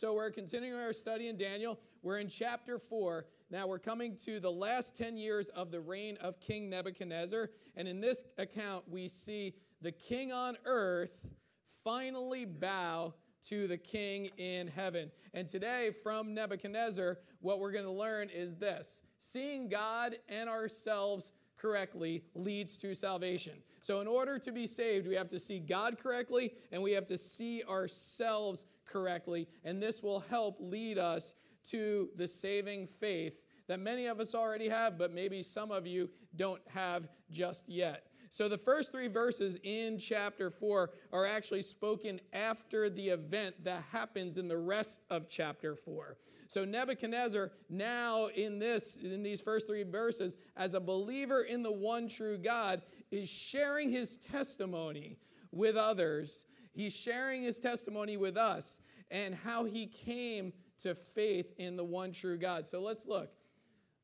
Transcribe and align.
So 0.00 0.14
we're 0.14 0.30
continuing 0.30 0.80
our 0.80 0.94
study 0.94 1.28
in 1.28 1.36
Daniel. 1.36 1.78
We're 2.02 2.20
in 2.20 2.28
chapter 2.30 2.78
4. 2.78 3.26
Now 3.50 3.66
we're 3.66 3.78
coming 3.78 4.16
to 4.24 4.40
the 4.40 4.50
last 4.50 4.96
10 4.96 5.18
years 5.18 5.50
of 5.50 5.70
the 5.70 5.78
reign 5.82 6.16
of 6.22 6.40
King 6.40 6.70
Nebuchadnezzar. 6.70 7.50
And 7.76 7.86
in 7.86 8.00
this 8.00 8.24
account, 8.38 8.84
we 8.88 9.08
see 9.08 9.56
the 9.82 9.92
king 9.92 10.32
on 10.32 10.56
earth 10.64 11.20
finally 11.84 12.46
bow 12.46 13.12
to 13.48 13.68
the 13.68 13.76
king 13.76 14.30
in 14.38 14.68
heaven. 14.68 15.10
And 15.34 15.46
today, 15.46 15.90
from 16.02 16.32
Nebuchadnezzar, 16.32 17.18
what 17.42 17.60
we're 17.60 17.72
going 17.72 17.84
to 17.84 17.90
learn 17.90 18.30
is 18.30 18.56
this 18.56 19.02
seeing 19.18 19.68
God 19.68 20.16
and 20.30 20.48
ourselves 20.48 21.30
correctly 21.58 22.24
leads 22.34 22.78
to 22.78 22.94
salvation. 22.94 23.58
So, 23.82 24.00
in 24.00 24.06
order 24.06 24.38
to 24.38 24.50
be 24.50 24.66
saved, 24.66 25.06
we 25.06 25.14
have 25.14 25.28
to 25.28 25.38
see 25.38 25.58
God 25.58 25.98
correctly 25.98 26.54
and 26.72 26.82
we 26.82 26.92
have 26.92 27.04
to 27.06 27.18
see 27.18 27.62
ourselves 27.68 28.64
correctly. 28.90 29.48
And 29.64 29.82
this 29.82 30.02
will 30.02 30.20
help 30.20 30.56
lead 30.58 30.98
us 30.98 31.34
to 31.70 32.08
the 32.16 32.26
saving 32.28 32.88
faith 32.98 33.40
that 33.68 33.78
many 33.78 34.06
of 34.06 34.18
us 34.18 34.34
already 34.34 34.68
have, 34.68 34.98
but 34.98 35.12
maybe 35.12 35.42
some 35.42 35.70
of 35.70 35.86
you 35.86 36.10
don't 36.34 36.60
have 36.68 37.08
just 37.30 37.68
yet. 37.68 38.06
So 38.32 38.48
the 38.48 38.58
first 38.58 38.92
three 38.92 39.08
verses 39.08 39.58
in 39.64 39.98
chapter 39.98 40.50
4 40.50 40.90
are 41.12 41.26
actually 41.26 41.62
spoken 41.62 42.20
after 42.32 42.88
the 42.88 43.08
event 43.08 43.64
that 43.64 43.82
happens 43.90 44.38
in 44.38 44.46
the 44.46 44.56
rest 44.56 45.02
of 45.10 45.28
chapter 45.28 45.74
4. 45.74 46.16
So 46.46 46.64
Nebuchadnezzar 46.64 47.50
now 47.68 48.26
in 48.26 48.58
this 48.58 48.96
in 48.96 49.22
these 49.22 49.40
first 49.40 49.66
3 49.66 49.82
verses 49.84 50.36
as 50.56 50.74
a 50.74 50.80
believer 50.80 51.42
in 51.42 51.62
the 51.62 51.72
one 51.72 52.08
true 52.08 52.38
God 52.38 52.82
is 53.10 53.28
sharing 53.28 53.90
his 53.90 54.16
testimony 54.16 55.18
with 55.52 55.76
others. 55.76 56.46
He's 56.72 56.94
sharing 56.94 57.42
his 57.42 57.60
testimony 57.60 58.16
with 58.16 58.36
us 58.36 58.80
and 59.10 59.34
how 59.34 59.64
he 59.64 59.86
came 59.86 60.52
to 60.82 60.94
faith 60.94 61.52
in 61.58 61.76
the 61.76 61.84
one 61.84 62.12
true 62.12 62.38
God. 62.38 62.66
So 62.66 62.80
let's 62.80 63.06
look. 63.06 63.30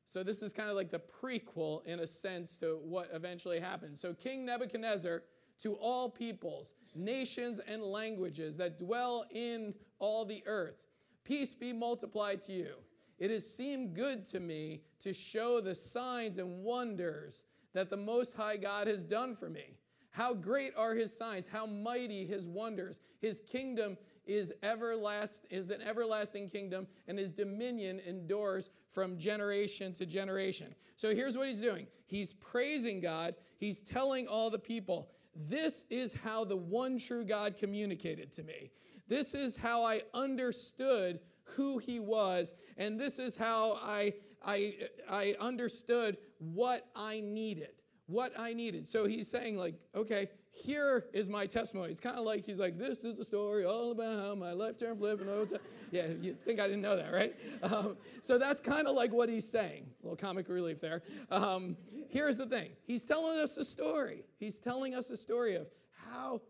So, 0.09 0.23
this 0.23 0.41
is 0.41 0.53
kind 0.53 0.69
of 0.69 0.77
like 0.77 0.89
the 0.89 1.01
prequel, 1.21 1.85
in 1.85 1.99
a 1.99 2.07
sense, 2.07 2.57
to 2.59 2.79
what 2.81 3.09
eventually 3.11 3.59
happened. 3.59 3.99
So, 3.99 4.13
King 4.13 4.45
Nebuchadnezzar, 4.45 5.23
to 5.59 5.73
all 5.73 6.09
peoples, 6.09 6.71
nations, 6.95 7.59
and 7.67 7.83
languages 7.83 8.55
that 8.55 8.77
dwell 8.77 9.25
in 9.31 9.73
all 9.99 10.23
the 10.23 10.43
earth, 10.45 10.77
peace 11.25 11.53
be 11.53 11.73
multiplied 11.73 12.39
to 12.43 12.53
you. 12.53 12.75
It 13.19 13.31
has 13.31 13.45
seemed 13.45 13.95
good 13.95 14.23
to 14.27 14.39
me 14.39 14.83
to 14.99 15.11
show 15.11 15.59
the 15.59 15.75
signs 15.75 16.37
and 16.37 16.63
wonders 16.63 17.43
that 17.73 17.89
the 17.89 17.97
Most 17.97 18.33
High 18.33 18.57
God 18.57 18.87
has 18.87 19.03
done 19.03 19.35
for 19.35 19.49
me. 19.49 19.75
How 20.17 20.33
great 20.33 20.73
are 20.75 20.95
his 20.95 21.15
signs, 21.15 21.45
how 21.45 21.67
mighty 21.67 22.25
his 22.25 22.47
wonders. 22.47 23.01
His 23.21 23.39
kingdom 23.39 23.99
is 24.25 24.51
everlast 24.63 25.41
is 25.51 25.69
an 25.69 25.83
everlasting 25.83 26.49
kingdom 26.49 26.87
and 27.07 27.19
his 27.19 27.31
dominion 27.31 28.01
endures 28.03 28.71
from 28.89 29.19
generation 29.19 29.93
to 29.93 30.07
generation. 30.07 30.73
So 30.95 31.13
here's 31.13 31.37
what 31.37 31.47
he's 31.47 31.61
doing. 31.61 31.85
He's 32.07 32.33
praising 32.33 32.99
God. 32.99 33.35
He's 33.59 33.79
telling 33.79 34.27
all 34.27 34.49
the 34.49 34.57
people, 34.57 35.11
this 35.35 35.83
is 35.91 36.13
how 36.13 36.43
the 36.43 36.57
one 36.57 36.97
true 36.97 37.23
God 37.23 37.55
communicated 37.55 38.31
to 38.31 38.43
me. 38.43 38.71
This 39.07 39.35
is 39.35 39.55
how 39.55 39.83
I 39.83 40.01
understood 40.15 41.19
who 41.43 41.77
he 41.77 41.99
was 41.99 42.55
and 42.75 42.99
this 42.99 43.19
is 43.19 43.35
how 43.35 43.73
I 43.83 44.15
I 44.43 44.77
I 45.07 45.35
understood 45.39 46.17
what 46.39 46.87
I 46.95 47.19
needed 47.19 47.69
what 48.07 48.37
I 48.39 48.53
needed. 48.53 48.87
So 48.87 49.05
he's 49.05 49.27
saying, 49.27 49.57
like, 49.57 49.75
okay, 49.93 50.29
here 50.51 51.05
is 51.13 51.29
my 51.29 51.45
testimony. 51.45 51.91
It's 51.91 51.99
kind 51.99 52.17
of 52.17 52.25
like 52.25 52.45
he's 52.45 52.57
like, 52.57 52.77
this 52.77 53.03
is 53.03 53.19
a 53.19 53.25
story 53.25 53.65
all 53.65 53.91
about 53.91 54.19
how 54.19 54.35
my 54.35 54.53
life 54.53 54.79
turned 54.79 54.97
flip 54.97 55.21
and 55.21 55.29
that. 55.29 55.61
Yeah, 55.91 56.07
you 56.21 56.33
think 56.33 56.59
I 56.59 56.67
didn't 56.67 56.81
know 56.81 56.95
that, 56.95 57.13
right? 57.13 57.35
Um, 57.61 57.97
so 58.21 58.37
that's 58.37 58.59
kind 58.59 58.87
of 58.87 58.95
like 58.95 59.11
what 59.11 59.29
he's 59.29 59.47
saying. 59.47 59.85
A 60.01 60.05
little 60.05 60.17
comic 60.17 60.49
relief 60.49 60.81
there. 60.81 61.03
Um, 61.29 61.77
here's 62.09 62.37
the 62.37 62.45
thing 62.45 62.71
he's 62.85 63.05
telling 63.05 63.39
us 63.39 63.57
a 63.57 63.65
story. 63.65 64.23
He's 64.39 64.59
telling 64.59 64.95
us 64.95 65.09
a 65.09 65.17
story 65.17 65.55
of 65.55 65.67
how 66.11 66.41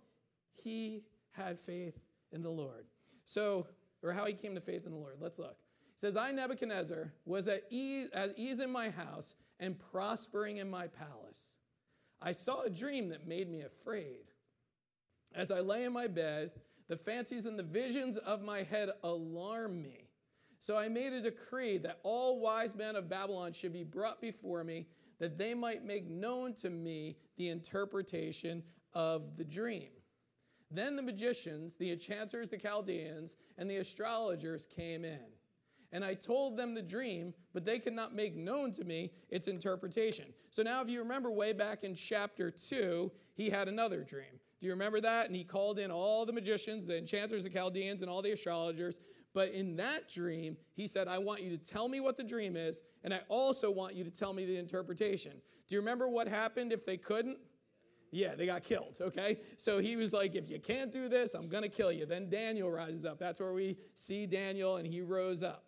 he 0.63 1.03
had 1.31 1.59
faith 1.59 1.99
in 2.31 2.41
the 2.41 2.49
Lord. 2.49 2.85
So, 3.25 3.67
or 4.03 4.13
how 4.13 4.25
he 4.25 4.33
came 4.33 4.55
to 4.55 4.61
faith 4.61 4.85
in 4.85 4.91
the 4.91 4.97
Lord. 4.97 5.17
Let's 5.19 5.39
look. 5.39 5.57
He 5.95 5.99
says, 5.99 6.15
I, 6.15 6.31
Nebuchadnezzar, 6.31 7.11
was 7.25 7.47
at 7.47 7.63
ease, 7.69 8.09
at 8.13 8.37
ease 8.37 8.59
in 8.59 8.71
my 8.71 8.89
house 8.89 9.33
and 9.59 9.79
prospering 9.91 10.57
in 10.57 10.69
my 10.69 10.87
palace. 10.87 11.57
I 12.21 12.31
saw 12.31 12.61
a 12.61 12.69
dream 12.69 13.09
that 13.09 13.27
made 13.27 13.49
me 13.49 13.61
afraid. 13.61 14.31
As 15.33 15.51
I 15.51 15.59
lay 15.59 15.83
in 15.83 15.93
my 15.93 16.07
bed, 16.07 16.51
the 16.87 16.97
fancies 16.97 17.45
and 17.45 17.59
the 17.59 17.63
visions 17.63 18.17
of 18.17 18.41
my 18.41 18.63
head 18.63 18.89
alarmed 19.03 19.81
me. 19.81 20.09
So 20.59 20.77
I 20.77 20.87
made 20.87 21.13
a 21.13 21.21
decree 21.21 21.77
that 21.79 21.99
all 22.03 22.39
wise 22.39 22.75
men 22.75 22.95
of 22.95 23.09
Babylon 23.09 23.53
should 23.53 23.73
be 23.73 23.83
brought 23.83 24.19
before 24.21 24.63
me, 24.63 24.87
that 25.19 25.37
they 25.37 25.53
might 25.53 25.85
make 25.85 26.09
known 26.09 26.53
to 26.55 26.69
me 26.69 27.17
the 27.37 27.49
interpretation 27.49 28.63
of 28.93 29.37
the 29.37 29.43
dream. 29.43 29.89
Then 30.71 30.95
the 30.95 31.01
magicians, 31.01 31.75
the 31.75 31.91
enchanters, 31.91 32.49
the 32.49 32.57
Chaldeans, 32.57 33.37
and 33.57 33.69
the 33.69 33.77
astrologers 33.77 34.65
came 34.65 35.05
in. 35.05 35.19
And 35.91 36.03
I 36.03 36.15
told 36.15 36.57
them 36.57 36.73
the 36.73 36.81
dream, 36.81 37.33
but 37.53 37.63
they 37.63 37.79
could 37.79 37.93
not 37.93 38.13
make 38.13 38.35
known 38.35 38.71
to 38.73 38.83
me 38.83 39.11
its 39.29 39.47
interpretation. 39.47 40.25
So 40.49 40.61
now, 40.61 40.81
if 40.81 40.89
you 40.89 40.99
remember 40.99 41.31
way 41.31 41.53
back 41.53 41.83
in 41.83 41.95
chapter 41.95 42.51
2, 42.51 43.11
he 43.35 43.49
had 43.49 43.67
another 43.67 44.03
dream. 44.03 44.39
Do 44.59 44.65
you 44.65 44.73
remember 44.73 44.99
that? 45.01 45.27
And 45.27 45.35
he 45.35 45.43
called 45.43 45.79
in 45.79 45.91
all 45.91 46.25
the 46.25 46.33
magicians, 46.33 46.85
the 46.85 46.97
enchanters, 46.97 47.43
the 47.43 47.49
Chaldeans, 47.49 48.01
and 48.01 48.11
all 48.11 48.21
the 48.21 48.31
astrologers. 48.31 48.99
But 49.33 49.51
in 49.51 49.75
that 49.77 50.09
dream, 50.09 50.57
he 50.73 50.87
said, 50.87 51.07
I 51.07 51.19
want 51.19 51.43
you 51.43 51.55
to 51.55 51.57
tell 51.57 51.87
me 51.87 51.99
what 51.99 52.17
the 52.17 52.23
dream 52.23 52.57
is, 52.57 52.81
and 53.03 53.13
I 53.13 53.21
also 53.29 53.69
want 53.69 53.93
you 53.93 54.03
to 54.03 54.09
tell 54.09 54.33
me 54.33 54.45
the 54.45 54.57
interpretation. 54.57 55.33
Do 55.67 55.75
you 55.75 55.79
remember 55.79 56.09
what 56.09 56.27
happened 56.27 56.73
if 56.73 56.85
they 56.85 56.97
couldn't? 56.97 57.37
Yeah, 58.09 58.35
they 58.35 58.45
got 58.45 58.63
killed, 58.63 58.97
okay? 58.99 59.39
So 59.57 59.79
he 59.79 59.95
was 59.95 60.11
like, 60.11 60.33
if 60.33 60.49
you 60.49 60.59
can't 60.59 60.91
do 60.91 61.07
this, 61.07 61.33
I'm 61.33 61.49
gonna 61.49 61.69
kill 61.69 61.91
you. 61.91 62.05
Then 62.05 62.29
Daniel 62.29 62.71
rises 62.71 63.05
up. 63.05 63.19
That's 63.19 63.39
where 63.39 63.53
we 63.53 63.77
see 63.93 64.25
Daniel, 64.25 64.77
and 64.77 64.87
he 64.87 65.01
rose 65.01 65.43
up. 65.43 65.66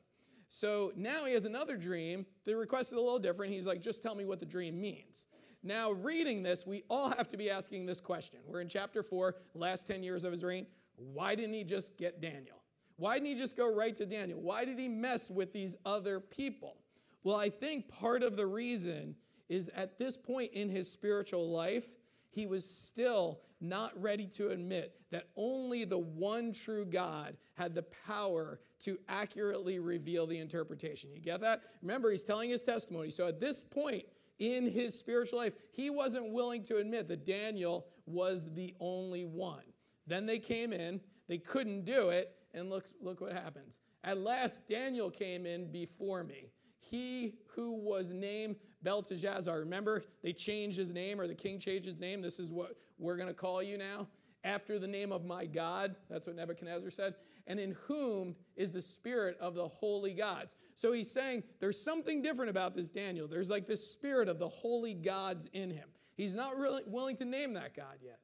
So 0.49 0.91
now 0.95 1.25
he 1.25 1.33
has 1.33 1.45
another 1.45 1.77
dream. 1.77 2.25
The 2.45 2.55
request 2.55 2.91
is 2.91 2.97
a 2.97 3.01
little 3.01 3.19
different. 3.19 3.53
He's 3.53 3.67
like, 3.67 3.81
just 3.81 4.01
tell 4.01 4.15
me 4.15 4.25
what 4.25 4.39
the 4.39 4.45
dream 4.45 4.81
means. 4.81 5.27
Now, 5.61 5.91
reading 5.91 6.41
this, 6.41 6.65
we 6.65 6.83
all 6.89 7.09
have 7.09 7.27
to 7.29 7.37
be 7.37 7.49
asking 7.49 7.85
this 7.85 8.01
question. 8.01 8.39
We're 8.47 8.61
in 8.61 8.67
chapter 8.67 9.03
four, 9.03 9.35
last 9.53 9.87
10 9.87 10.03
years 10.03 10.23
of 10.23 10.31
his 10.31 10.43
reign. 10.43 10.65
Why 10.95 11.35
didn't 11.35 11.53
he 11.53 11.63
just 11.63 11.97
get 11.97 12.19
Daniel? 12.19 12.63
Why 12.97 13.15
didn't 13.15 13.27
he 13.27 13.35
just 13.35 13.55
go 13.55 13.73
right 13.73 13.95
to 13.95 14.05
Daniel? 14.05 14.41
Why 14.41 14.65
did 14.65 14.79
he 14.79 14.87
mess 14.87 15.29
with 15.29 15.53
these 15.53 15.75
other 15.85 16.19
people? 16.19 16.77
Well, 17.23 17.35
I 17.35 17.49
think 17.49 17.87
part 17.87 18.23
of 18.23 18.35
the 18.35 18.45
reason 18.45 19.15
is 19.49 19.69
at 19.75 19.97
this 19.97 20.17
point 20.17 20.53
in 20.53 20.69
his 20.69 20.91
spiritual 20.91 21.49
life, 21.49 21.85
he 22.29 22.45
was 22.45 22.69
still 22.69 23.41
not 23.61 23.99
ready 24.01 24.25
to 24.25 24.49
admit 24.49 24.95
that 25.11 25.27
only 25.35 25.83
the 25.83 25.97
one 25.97 26.53
true 26.53 26.85
God 26.85 27.35
had 27.55 27.75
the 27.75 27.83
power 28.07 28.59
to 28.81 28.97
accurately 29.09 29.79
reveal 29.79 30.25
the 30.25 30.37
interpretation. 30.37 31.09
You 31.13 31.19
get 31.21 31.41
that? 31.41 31.63
Remember, 31.81 32.11
he's 32.11 32.23
telling 32.23 32.49
his 32.49 32.63
testimony. 32.63 33.11
So 33.11 33.27
at 33.27 33.39
this 33.39 33.63
point 33.63 34.05
in 34.39 34.69
his 34.69 34.97
spiritual 34.97 35.39
life, 35.39 35.53
he 35.71 35.89
wasn't 35.89 36.31
willing 36.31 36.63
to 36.63 36.77
admit 36.77 37.07
that 37.09 37.25
Daniel 37.25 37.87
was 38.05 38.47
the 38.53 38.73
only 38.79 39.25
one. 39.25 39.63
Then 40.07 40.25
they 40.25 40.39
came 40.39 40.71
in, 40.71 41.01
they 41.27 41.37
couldn't 41.37 41.83
do 41.83 42.09
it, 42.09 42.35
and 42.53 42.69
look, 42.69 42.85
look 43.01 43.21
what 43.21 43.33
happens. 43.33 43.79
At 44.03 44.17
last, 44.17 44.67
Daniel 44.69 45.11
came 45.11 45.45
in 45.45 45.71
before 45.71 46.23
me. 46.23 46.51
He 46.79 47.33
who 47.47 47.73
was 47.73 48.11
named 48.11 48.55
Belteshazzar. 48.83 49.59
Remember, 49.59 50.03
they 50.23 50.33
changed 50.33 50.77
his 50.77 50.91
name, 50.91 51.19
or 51.19 51.27
the 51.27 51.35
king 51.35 51.59
changed 51.59 51.87
his 51.87 51.99
name. 51.99 52.21
This 52.21 52.39
is 52.39 52.51
what 52.51 52.77
we're 52.97 53.17
going 53.17 53.27
to 53.27 53.33
call 53.33 53.61
you 53.61 53.77
now. 53.77 54.07
After 54.43 54.79
the 54.79 54.87
name 54.87 55.11
of 55.11 55.25
my 55.25 55.45
God. 55.45 55.95
That's 56.09 56.25
what 56.25 56.37
Nebuchadnezzar 56.37 56.89
said. 56.91 57.15
And 57.45 57.59
in 57.59 57.75
whom 57.87 58.35
is 58.55 58.71
the 58.71 58.81
spirit 58.81 59.37
of 59.41 59.53
the 59.53 59.67
holy 59.67 60.13
gods. 60.13 60.55
So 60.75 60.93
he's 60.93 61.11
saying 61.11 61.43
there's 61.59 61.81
something 61.81 62.21
different 62.21 62.49
about 62.49 62.73
this 62.73 62.89
Daniel. 62.89 63.27
There's 63.27 63.49
like 63.49 63.67
this 63.67 63.91
spirit 63.91 64.29
of 64.29 64.39
the 64.39 64.47
holy 64.47 64.93
gods 64.93 65.49
in 65.51 65.71
him. 65.71 65.89
He's 66.15 66.33
not 66.33 66.57
really 66.57 66.83
willing 66.85 67.17
to 67.17 67.25
name 67.25 67.53
that 67.53 67.75
God 67.75 67.97
yet. 68.01 68.19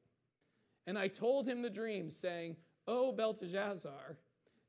And 0.86 0.98
I 0.98 1.08
told 1.08 1.46
him 1.46 1.60
the 1.60 1.68
dream, 1.68 2.08
saying, 2.08 2.56
O 2.86 3.12
Belteshazzar, 3.12 4.16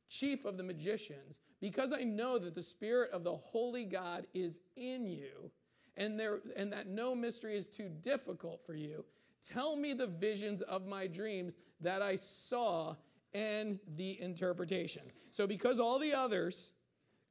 chief 0.09 0.45
of 0.45 0.57
the 0.57 0.63
magicians, 0.63 1.39
because 1.61 1.91
I 1.91 2.03
know 2.03 2.39
that 2.39 2.55
the 2.55 2.63
spirit 2.63 3.11
of 3.11 3.23
the 3.23 3.35
holy 3.35 3.85
God 3.85 4.25
is 4.33 4.59
in 4.75 5.07
you, 5.07 5.51
and, 5.97 6.19
there, 6.19 6.39
and 6.55 6.71
that 6.71 6.87
no 6.87 7.13
mystery 7.13 7.57
is 7.57 7.67
too 7.67 7.89
difficult 8.01 8.65
for 8.65 8.75
you. 8.75 9.03
Tell 9.45 9.75
me 9.75 9.93
the 9.93 10.07
visions 10.07 10.61
of 10.61 10.85
my 10.85 11.07
dreams 11.07 11.55
that 11.81 12.01
I 12.01 12.15
saw 12.15 12.95
and 13.33 13.79
the 13.95 14.19
interpretation. 14.21 15.03
So, 15.31 15.47
because 15.47 15.79
all 15.79 15.99
the 15.99 16.13
others 16.13 16.71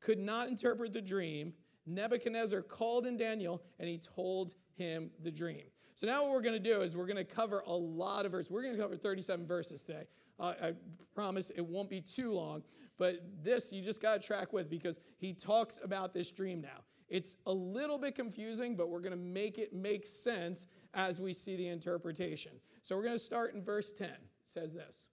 could 0.01 0.19
not 0.19 0.49
interpret 0.49 0.93
the 0.93 1.01
dream, 1.01 1.53
Nebuchadnezzar 1.87 2.63
called 2.63 3.07
in 3.07 3.17
Daniel 3.17 3.63
and 3.79 3.89
he 3.89 3.99
told 3.99 4.55
him 4.75 5.11
the 5.23 5.31
dream. 5.31 5.65
So, 5.95 6.07
now 6.07 6.23
what 6.23 6.33
we're 6.33 6.43
going 6.43 6.63
to 6.63 6.71
do 6.75 6.83
is 6.83 6.97
we're 6.97 7.07
going 7.07 7.17
to 7.17 7.25
cover 7.25 7.63
a 7.67 7.73
lot 7.73 8.27
of 8.27 8.33
verses. 8.33 8.51
We're 8.51 8.63
going 8.63 8.77
to 8.77 8.81
cover 8.81 8.97
37 8.97 9.47
verses 9.47 9.85
today. 9.85 10.05
Uh, 10.39 10.53
I 10.63 10.73
promise 11.15 11.51
it 11.51 11.65
won't 11.65 11.89
be 11.89 12.01
too 12.01 12.33
long, 12.33 12.63
but 12.99 13.23
this 13.43 13.73
you 13.73 13.83
just 13.83 14.03
got 14.03 14.21
to 14.21 14.27
track 14.27 14.53
with 14.53 14.69
because 14.69 15.01
he 15.17 15.33
talks 15.33 15.81
about 15.83 16.13
this 16.13 16.31
dream 16.31 16.61
now. 16.61 16.85
It's 17.09 17.37
a 17.47 17.53
little 17.53 17.99
bit 17.99 18.15
confusing, 18.15 18.77
but 18.77 18.89
we're 18.89 19.01
going 19.01 19.13
to 19.13 19.17
make 19.17 19.59
it 19.59 19.73
make 19.73 20.07
sense 20.07 20.67
as 20.95 21.21
we 21.21 21.33
see 21.33 21.57
the 21.57 21.69
interpretation. 21.69 22.53
So 22.83 22.97
we're 22.97 23.05
going 23.05 23.15
to 23.15 23.19
start 23.19 23.55
in 23.55 23.63
verse 23.63 23.93
10. 23.93 24.09
It 24.09 24.17
says 24.45 24.73
this. 24.75 25.09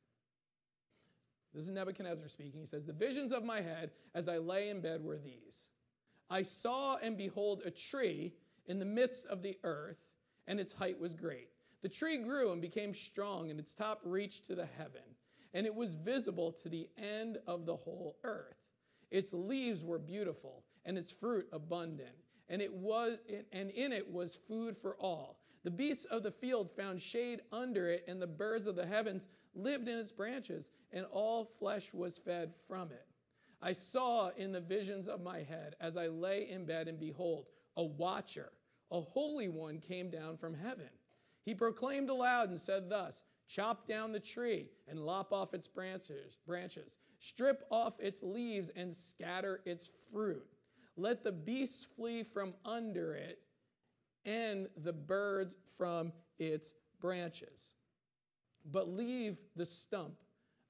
This 1.53 1.65
is 1.65 1.69
Nebuchadnezzar 1.69 2.27
speaking. 2.27 2.61
He 2.61 2.65
says, 2.65 2.83
The 2.83 2.93
visions 2.93 3.31
of 3.31 3.43
my 3.43 3.61
head 3.61 3.91
as 4.15 4.27
I 4.27 4.37
lay 4.37 4.69
in 4.69 4.81
bed 4.81 5.03
were 5.03 5.17
these 5.17 5.69
I 6.29 6.41
saw 6.41 6.95
and 6.95 7.15
behold 7.15 7.61
a 7.63 7.69
tree 7.71 8.33
in 8.65 8.79
the 8.79 8.85
midst 8.85 9.27
of 9.27 9.43
the 9.43 9.57
earth, 9.63 9.97
and 10.47 10.59
its 10.59 10.73
height 10.73 10.99
was 10.99 11.13
great. 11.13 11.49
The 11.83 11.89
tree 11.89 12.17
grew 12.17 12.51
and 12.51 12.61
became 12.61 12.93
strong, 12.93 13.51
and 13.51 13.59
its 13.59 13.75
top 13.75 14.01
reached 14.03 14.45
to 14.47 14.55
the 14.55 14.65
heaven, 14.65 15.01
and 15.53 15.67
it 15.67 15.75
was 15.75 15.93
visible 15.93 16.51
to 16.53 16.69
the 16.69 16.89
end 16.97 17.37
of 17.45 17.65
the 17.65 17.75
whole 17.75 18.17
earth. 18.23 18.57
Its 19.13 19.31
leaves 19.31 19.83
were 19.83 19.99
beautiful, 19.99 20.63
and 20.85 20.97
its 20.97 21.11
fruit 21.11 21.47
abundant, 21.53 22.15
and 22.49 22.63
it 22.63 22.73
was 22.73 23.19
and 23.51 23.69
in 23.69 23.93
it 23.93 24.11
was 24.11 24.39
food 24.47 24.75
for 24.75 24.95
all. 24.95 25.39
The 25.63 25.69
beasts 25.69 26.05
of 26.05 26.23
the 26.23 26.31
field 26.31 26.71
found 26.71 26.99
shade 26.99 27.41
under 27.51 27.89
it, 27.91 28.03
and 28.07 28.19
the 28.19 28.25
birds 28.25 28.65
of 28.65 28.75
the 28.75 28.87
heavens 28.87 29.29
lived 29.53 29.87
in 29.87 29.99
its 29.99 30.11
branches, 30.11 30.71
and 30.91 31.05
all 31.11 31.45
flesh 31.45 31.93
was 31.93 32.17
fed 32.17 32.53
from 32.67 32.91
it. 32.91 33.05
I 33.61 33.71
saw 33.71 34.29
in 34.35 34.51
the 34.51 34.59
visions 34.59 35.07
of 35.07 35.21
my 35.21 35.43
head 35.43 35.75
as 35.79 35.95
I 35.95 36.07
lay 36.07 36.49
in 36.49 36.65
bed, 36.65 36.87
and 36.87 36.99
behold, 36.99 37.45
a 37.77 37.83
watcher, 37.83 38.51
a 38.91 38.99
holy 38.99 39.47
one, 39.47 39.77
came 39.77 40.09
down 40.09 40.37
from 40.37 40.55
heaven. 40.55 40.89
He 41.45 41.53
proclaimed 41.53 42.09
aloud 42.09 42.49
and 42.49 42.59
said 42.59 42.89
thus 42.89 43.21
Chop 43.53 43.87
down 43.87 44.11
the 44.11 44.19
tree 44.19 44.65
and 44.87 45.05
lop 45.05 45.31
off 45.31 45.53
its 45.53 45.67
branches, 45.67 46.37
branches. 46.47 46.97
Strip 47.19 47.63
off 47.69 47.99
its 47.99 48.23
leaves 48.23 48.71
and 48.75 48.95
scatter 48.95 49.61
its 49.63 49.91
fruit. 50.11 50.43
Let 50.97 51.21
the 51.21 51.31
beasts 51.31 51.85
flee 51.95 52.23
from 52.23 52.55
under 52.65 53.13
it 53.13 53.37
and 54.25 54.67
the 54.83 54.93
birds 54.93 55.55
from 55.77 56.13
its 56.39 56.73
branches. 56.99 57.73
But 58.71 58.89
leave 58.89 59.37
the 59.55 59.67
stump 59.67 60.15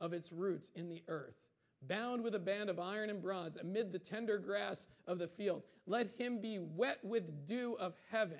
of 0.01 0.11
its 0.11 0.33
roots 0.33 0.69
in 0.75 0.89
the 0.89 1.03
earth, 1.07 1.37
bound 1.83 2.21
with 2.21 2.35
a 2.35 2.39
band 2.39 2.69
of 2.69 2.79
iron 2.79 3.09
and 3.09 3.21
bronze 3.21 3.55
amid 3.55 3.93
the 3.93 3.99
tender 3.99 4.37
grass 4.37 4.87
of 5.07 5.19
the 5.19 5.27
field. 5.27 5.63
Let 5.85 6.09
him 6.17 6.41
be 6.41 6.59
wet 6.59 6.99
with 7.01 7.47
dew 7.47 7.77
of 7.79 7.95
heaven. 8.11 8.39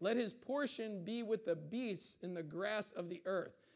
Let 0.00 0.18
his 0.18 0.34
portion 0.34 1.02
be 1.02 1.22
with 1.22 1.46
the 1.46 1.56
beasts 1.56 2.18
in 2.22 2.34
the 2.34 2.42
grass 2.42 2.90
of 2.92 3.08
the 3.08 3.22
earth. 3.24 3.54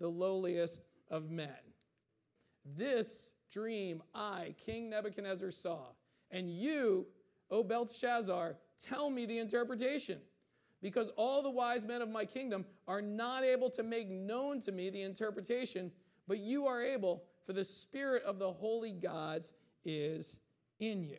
the 0.00 0.08
lowliest 0.08 0.82
of 1.10 1.30
men. 1.30 1.48
This 2.76 3.34
dream 3.52 4.02
I, 4.14 4.54
King 4.64 4.90
Nebuchadnezzar, 4.90 5.50
saw, 5.50 5.86
and 6.30 6.50
you, 6.50 7.06
O 7.50 7.62
Belshazzar, 7.62 8.56
tell 8.82 9.10
me 9.10 9.26
the 9.26 9.38
interpretation. 9.38 10.18
Because 10.82 11.10
all 11.16 11.42
the 11.42 11.50
wise 11.50 11.84
men 11.84 12.00
of 12.00 12.08
my 12.08 12.24
kingdom 12.24 12.64
are 12.88 13.02
not 13.02 13.44
able 13.44 13.68
to 13.70 13.82
make 13.82 14.08
known 14.08 14.60
to 14.60 14.72
me 14.72 14.88
the 14.88 15.02
interpretation, 15.02 15.92
but 16.26 16.38
you 16.38 16.66
are 16.66 16.82
able, 16.82 17.24
for 17.44 17.52
the 17.52 17.64
spirit 17.64 18.22
of 18.22 18.38
the 18.38 18.50
holy 18.50 18.92
gods 18.92 19.52
is 19.84 20.38
in 20.78 21.04
you. 21.04 21.18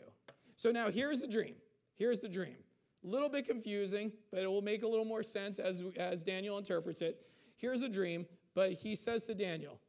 So 0.56 0.72
now 0.72 0.90
here's 0.90 1.20
the 1.20 1.28
dream. 1.28 1.56
Here's 1.96 2.20
the 2.20 2.30
dream. 2.30 2.58
A 3.04 3.08
little 3.08 3.30
bit 3.30 3.48
confusing, 3.48 4.12
but 4.32 4.42
it 4.42 4.48
will 4.48 4.62
make 4.62 4.84
a 4.84 4.88
little 4.88 5.06
more 5.06 5.24
sense 5.24 5.60
as, 5.60 5.84
as 5.98 6.24
Daniel 6.24 6.58
interprets 6.58 7.02
it. 7.02 7.22
Here's 7.58 7.82
the 7.82 7.90
dream, 7.90 8.26
but 8.54 8.74
he 8.74 8.96
says 8.96 9.26
to 9.26 9.36
Daniel, 9.36 9.80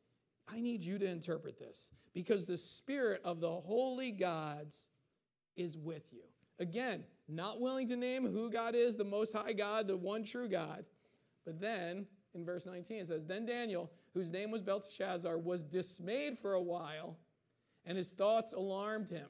I 0.49 0.61
need 0.61 0.85
you 0.85 0.99
to 0.99 1.07
interpret 1.07 1.59
this 1.59 1.91
because 2.15 2.47
the 2.47 2.59
spirit 2.59 3.21
of 3.25 3.41
the 3.41 3.51
holy 3.51 4.11
gods 4.13 4.85
is 5.57 5.77
with 5.77 6.13
you. 6.13 6.23
Again, 6.59 7.05
not 7.29 7.61
willing 7.61 7.89
to 7.89 7.97
name 7.97 8.27
who 8.27 8.51
God 8.51 8.75
is, 8.75 8.97
the 8.97 9.05
Most 9.05 9.33
High 9.33 9.53
God, 9.53 9.87
the 9.87 9.97
one 9.97 10.23
true 10.23 10.49
God. 10.49 10.85
But 11.45 11.61
then 11.61 12.07
in 12.35 12.45
verse 12.45 12.67
19 12.67 12.99
it 12.99 13.09
says, 13.09 13.25
Then 13.25 13.47
Daniel, 13.47 13.91
whose 14.15 14.31
name 14.31 14.51
was 14.51 14.63
Belteshazzar, 14.63 15.39
was 15.39 15.65
dismayed 15.65 16.39
for 16.39 16.55
a 16.55 16.63
while, 16.63 17.17
and 17.85 17.97
his 17.97 18.11
thoughts 18.11 18.53
alarmed 18.53 19.09
him. 19.09 19.29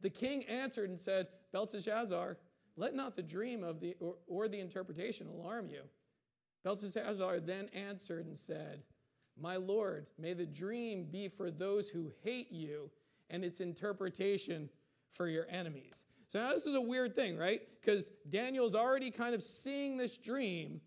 The 0.00 0.10
king 0.10 0.44
answered 0.44 0.88
and 0.90 0.98
said, 0.98 1.28
Belteshazzar, 1.52 2.38
let 2.76 2.94
not 2.94 3.16
the 3.16 3.22
dream 3.22 3.62
of 3.62 3.80
the 3.80 3.96
or, 4.00 4.14
or 4.26 4.48
the 4.48 4.60
interpretation 4.60 5.26
alarm 5.26 5.68
you. 5.68 5.82
Belteshazzar 6.62 7.40
then 7.40 7.68
answered 7.68 8.26
and 8.26 8.38
said, 8.38 8.82
My 9.40 9.56
lord, 9.56 10.06
may 10.18 10.34
the 10.34 10.46
dream 10.46 11.06
be 11.10 11.28
for 11.28 11.50
those 11.50 11.88
who 11.88 12.10
hate 12.22 12.52
you, 12.52 12.90
and 13.30 13.44
its 13.44 13.60
interpretation 13.60 14.68
for 15.12 15.28
your 15.28 15.46
enemies. 15.48 16.04
So 16.28 16.40
now 16.40 16.52
this 16.52 16.66
is 16.66 16.74
a 16.74 16.80
weird 16.80 17.16
thing, 17.16 17.36
right? 17.36 17.60
Because 17.80 18.10
Daniel's 18.28 18.74
already 18.74 19.10
kind 19.10 19.34
of 19.34 19.42
seeing 19.42 19.96
this 19.96 20.16
dream 20.16 20.80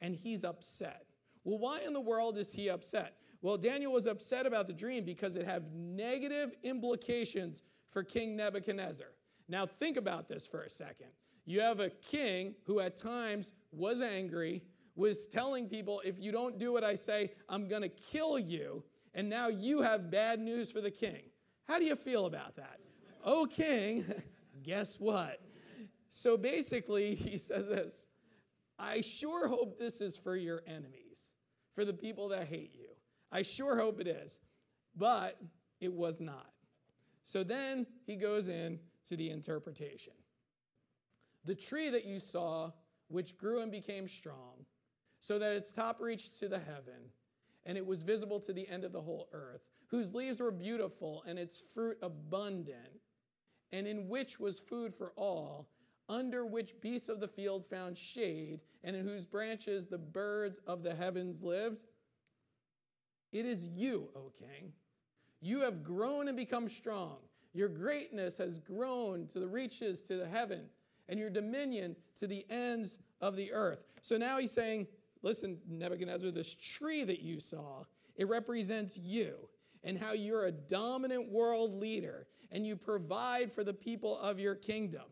and 0.00 0.14
he's 0.14 0.44
upset. 0.44 1.06
Well, 1.44 1.58
why 1.58 1.80
in 1.86 1.92
the 1.92 2.00
world 2.00 2.36
is 2.38 2.52
he 2.52 2.68
upset? 2.68 3.14
Well, 3.40 3.56
Daniel 3.56 3.92
was 3.92 4.06
upset 4.06 4.46
about 4.46 4.66
the 4.66 4.72
dream 4.72 5.04
because 5.04 5.36
it 5.36 5.46
had 5.46 5.72
negative 5.72 6.54
implications 6.64 7.62
for 7.90 8.02
King 8.02 8.36
Nebuchadnezzar. 8.36 9.06
Now, 9.48 9.66
think 9.66 9.96
about 9.96 10.28
this 10.28 10.46
for 10.46 10.62
a 10.62 10.68
second. 10.68 11.08
You 11.46 11.60
have 11.60 11.80
a 11.80 11.90
king 11.90 12.54
who 12.64 12.80
at 12.80 12.96
times 12.96 13.52
was 13.72 14.02
angry, 14.02 14.62
was 14.98 15.28
telling 15.28 15.68
people, 15.68 16.02
if 16.04 16.16
you 16.18 16.32
don't 16.32 16.58
do 16.58 16.72
what 16.72 16.82
I 16.82 16.96
say, 16.96 17.30
I'm 17.48 17.68
going 17.68 17.82
to 17.82 17.88
kill 17.88 18.38
you. 18.38 18.82
And 19.14 19.28
now 19.28 19.48
you 19.48 19.80
have 19.80 20.10
bad 20.10 20.40
news 20.40 20.72
for 20.72 20.80
the 20.80 20.90
king. 20.90 21.22
How 21.68 21.78
do 21.78 21.84
you 21.84 21.94
feel 21.94 22.26
about 22.26 22.56
that? 22.56 22.80
Oh, 23.24 23.46
king, 23.46 24.04
guess 24.62 24.98
what? 24.98 25.40
So 26.08 26.36
basically, 26.36 27.14
he 27.14 27.38
says 27.38 27.68
this 27.68 28.06
I 28.78 29.00
sure 29.00 29.46
hope 29.46 29.78
this 29.78 30.00
is 30.00 30.16
for 30.16 30.36
your 30.36 30.62
enemies, 30.66 31.34
for 31.74 31.84
the 31.84 31.94
people 31.94 32.28
that 32.30 32.48
hate 32.48 32.72
you. 32.74 32.88
I 33.30 33.42
sure 33.42 33.78
hope 33.78 34.00
it 34.00 34.08
is. 34.08 34.40
But 34.96 35.40
it 35.80 35.92
was 35.92 36.20
not. 36.20 36.50
So 37.22 37.44
then 37.44 37.86
he 38.04 38.16
goes 38.16 38.48
in 38.48 38.80
to 39.06 39.16
the 39.16 39.30
interpretation. 39.30 40.14
The 41.44 41.54
tree 41.54 41.88
that 41.90 42.04
you 42.04 42.18
saw, 42.18 42.72
which 43.06 43.36
grew 43.38 43.62
and 43.62 43.70
became 43.70 44.08
strong, 44.08 44.64
so 45.20 45.38
that 45.38 45.52
its 45.52 45.72
top 45.72 46.00
reached 46.00 46.38
to 46.38 46.48
the 46.48 46.58
heaven, 46.58 47.10
and 47.66 47.76
it 47.76 47.84
was 47.84 48.02
visible 48.02 48.40
to 48.40 48.52
the 48.52 48.68
end 48.68 48.84
of 48.84 48.92
the 48.92 49.00
whole 49.00 49.28
earth, 49.32 49.62
whose 49.86 50.14
leaves 50.14 50.40
were 50.40 50.50
beautiful 50.50 51.24
and 51.26 51.38
its 51.38 51.62
fruit 51.74 51.98
abundant, 52.02 53.00
and 53.72 53.86
in 53.86 54.08
which 54.08 54.38
was 54.38 54.58
food 54.58 54.94
for 54.94 55.12
all, 55.16 55.68
under 56.08 56.46
which 56.46 56.80
beasts 56.80 57.08
of 57.08 57.20
the 57.20 57.28
field 57.28 57.66
found 57.66 57.96
shade, 57.98 58.60
and 58.84 58.96
in 58.96 59.06
whose 59.06 59.26
branches 59.26 59.86
the 59.86 59.98
birds 59.98 60.58
of 60.66 60.82
the 60.82 60.94
heavens 60.94 61.42
lived? 61.42 61.86
It 63.32 63.44
is 63.44 63.66
you, 63.66 64.08
O 64.16 64.32
king. 64.38 64.72
You 65.40 65.60
have 65.60 65.84
grown 65.84 66.28
and 66.28 66.36
become 66.36 66.68
strong. 66.68 67.18
Your 67.52 67.68
greatness 67.68 68.38
has 68.38 68.58
grown 68.58 69.26
to 69.28 69.40
the 69.40 69.48
reaches 69.48 70.00
to 70.02 70.16
the 70.16 70.26
heaven, 70.26 70.62
and 71.08 71.18
your 71.18 71.30
dominion 71.30 71.96
to 72.16 72.26
the 72.26 72.46
ends 72.50 72.98
of 73.20 73.36
the 73.36 73.52
earth. 73.52 73.84
So 74.00 74.16
now 74.16 74.38
he's 74.38 74.52
saying, 74.52 74.86
Listen, 75.22 75.58
Nebuchadnezzar, 75.68 76.30
this 76.30 76.54
tree 76.54 77.04
that 77.04 77.20
you 77.20 77.40
saw, 77.40 77.84
it 78.16 78.28
represents 78.28 78.96
you 78.96 79.48
and 79.84 79.98
how 79.98 80.12
you're 80.12 80.46
a 80.46 80.52
dominant 80.52 81.30
world 81.30 81.74
leader 81.74 82.26
and 82.50 82.66
you 82.66 82.76
provide 82.76 83.52
for 83.52 83.64
the 83.64 83.72
people 83.74 84.18
of 84.18 84.38
your 84.38 84.54
kingdom. 84.54 85.04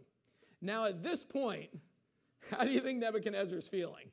Now, 0.63 0.87
at 0.87 1.03
this 1.03 1.23
point, 1.23 1.71
how 2.51 2.65
do 2.65 2.71
you 2.71 2.81
think 2.81 2.99
Nebuchadnezzar's 2.99 3.69
feeling? 3.69 4.11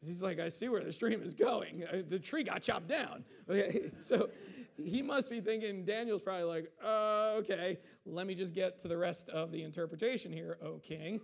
He's 0.00 0.22
like, 0.22 0.38
I 0.38 0.48
see 0.48 0.68
where 0.68 0.84
the 0.84 0.92
stream 0.92 1.22
is 1.22 1.34
going. 1.34 1.84
Uh, 1.84 2.02
the 2.08 2.18
tree 2.18 2.44
got 2.44 2.62
chopped 2.62 2.88
down. 2.88 3.24
Okay, 3.48 3.92
so 4.00 4.28
he 4.76 5.02
must 5.02 5.30
be 5.30 5.40
thinking, 5.40 5.84
Daniel's 5.84 6.20
probably 6.20 6.42
like, 6.42 6.72
uh, 6.84 7.34
okay, 7.36 7.78
let 8.04 8.26
me 8.26 8.34
just 8.34 8.54
get 8.54 8.76
to 8.80 8.88
the 8.88 8.96
rest 8.96 9.28
of 9.28 9.52
the 9.52 9.62
interpretation 9.62 10.32
here, 10.32 10.58
O 10.60 10.78
king. 10.78 11.20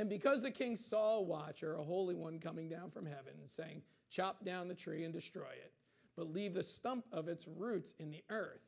And 0.00 0.08
because 0.08 0.40
the 0.40 0.50
king 0.50 0.76
saw 0.76 1.18
a 1.18 1.22
watcher, 1.22 1.74
a 1.74 1.84
holy 1.84 2.14
one 2.14 2.38
coming 2.38 2.70
down 2.70 2.90
from 2.90 3.04
heaven, 3.04 3.34
and 3.38 3.50
saying, 3.50 3.82
Chop 4.08 4.42
down 4.46 4.66
the 4.66 4.74
tree 4.74 5.04
and 5.04 5.12
destroy 5.12 5.50
it, 5.50 5.74
but 6.16 6.32
leave 6.32 6.54
the 6.54 6.62
stump 6.62 7.04
of 7.12 7.28
its 7.28 7.46
roots 7.46 7.92
in 7.98 8.10
the 8.10 8.24
earth, 8.30 8.62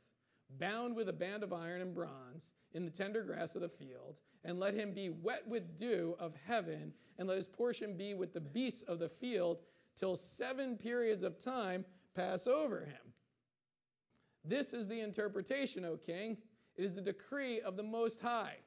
bound 0.60 0.94
with 0.94 1.08
a 1.08 1.12
band 1.14 1.42
of 1.42 1.54
iron 1.54 1.80
and 1.80 1.94
bronze 1.94 2.52
in 2.74 2.84
the 2.84 2.90
tender 2.90 3.22
grass 3.22 3.54
of 3.54 3.62
the 3.62 3.68
field, 3.70 4.16
and 4.44 4.60
let 4.60 4.74
him 4.74 4.92
be 4.92 5.08
wet 5.08 5.48
with 5.48 5.78
dew 5.78 6.14
of 6.18 6.34
heaven, 6.46 6.92
and 7.16 7.26
let 7.26 7.38
his 7.38 7.48
portion 7.48 7.96
be 7.96 8.12
with 8.12 8.34
the 8.34 8.40
beasts 8.40 8.82
of 8.82 8.98
the 8.98 9.08
field, 9.08 9.60
till 9.96 10.16
seven 10.16 10.76
periods 10.76 11.22
of 11.22 11.42
time 11.42 11.86
pass 12.14 12.46
over 12.46 12.80
him. 12.80 13.14
This 14.44 14.74
is 14.74 14.86
the 14.86 15.00
interpretation, 15.00 15.86
O 15.86 15.96
king. 15.96 16.36
It 16.76 16.84
is 16.84 16.96
the 16.96 17.00
decree 17.00 17.62
of 17.62 17.78
the 17.78 17.82
Most 17.82 18.20
High, 18.20 18.58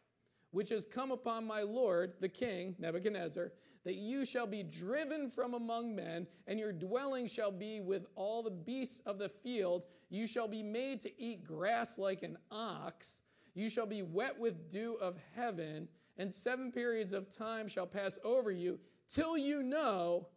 which 0.55 0.69
has 0.69 0.85
come 0.85 1.12
upon 1.12 1.45
my 1.45 1.63
Lord, 1.63 2.13
the 2.21 2.29
king, 2.29 2.77
Nebuchadnezzar, 2.79 3.51
that 3.83 3.95
you 3.95 4.24
shall 4.24 4.47
be 4.47 4.63
driven 4.63 5.29
from 5.29 5.53
among 5.53 5.93
men, 5.93 6.25
and 6.47 6.57
your 6.57 6.71
dwelling 6.71 7.27
shall 7.27 7.51
be 7.51 7.81
with 7.81 8.05
all 8.15 8.41
the 8.41 8.51
beasts 8.51 9.01
of 9.05 9.17
the 9.17 9.27
field. 9.27 9.83
You 10.09 10.25
shall 10.25 10.47
be 10.47 10.63
made 10.63 11.01
to 11.01 11.21
eat 11.21 11.43
grass 11.43 11.97
like 11.97 12.24
an 12.24 12.38
ox. 12.51 13.19
You 13.53 13.67
shall 13.67 13.85
be 13.85 14.01
wet 14.01 14.39
with 14.39 14.71
dew 14.71 14.93
of 15.01 15.17
heaven, 15.35 15.89
and 16.17 16.33
seven 16.33 16.71
periods 16.71 17.12
of 17.12 17.29
time 17.29 17.67
shall 17.67 17.85
pass 17.85 18.17
over 18.24 18.50
you, 18.50 18.79
till 19.09 19.38
you 19.38 19.62
know 19.62 20.29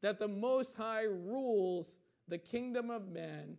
that 0.00 0.18
the 0.18 0.28
Most 0.28 0.74
High 0.78 1.04
rules 1.04 1.98
the 2.26 2.38
kingdom 2.38 2.88
of 2.88 3.10
men 3.10 3.58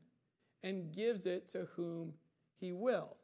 and 0.64 0.92
gives 0.92 1.28
it 1.28 1.48
to 1.50 1.68
whom 1.76 2.14
he 2.60 2.74
will. 2.74 3.16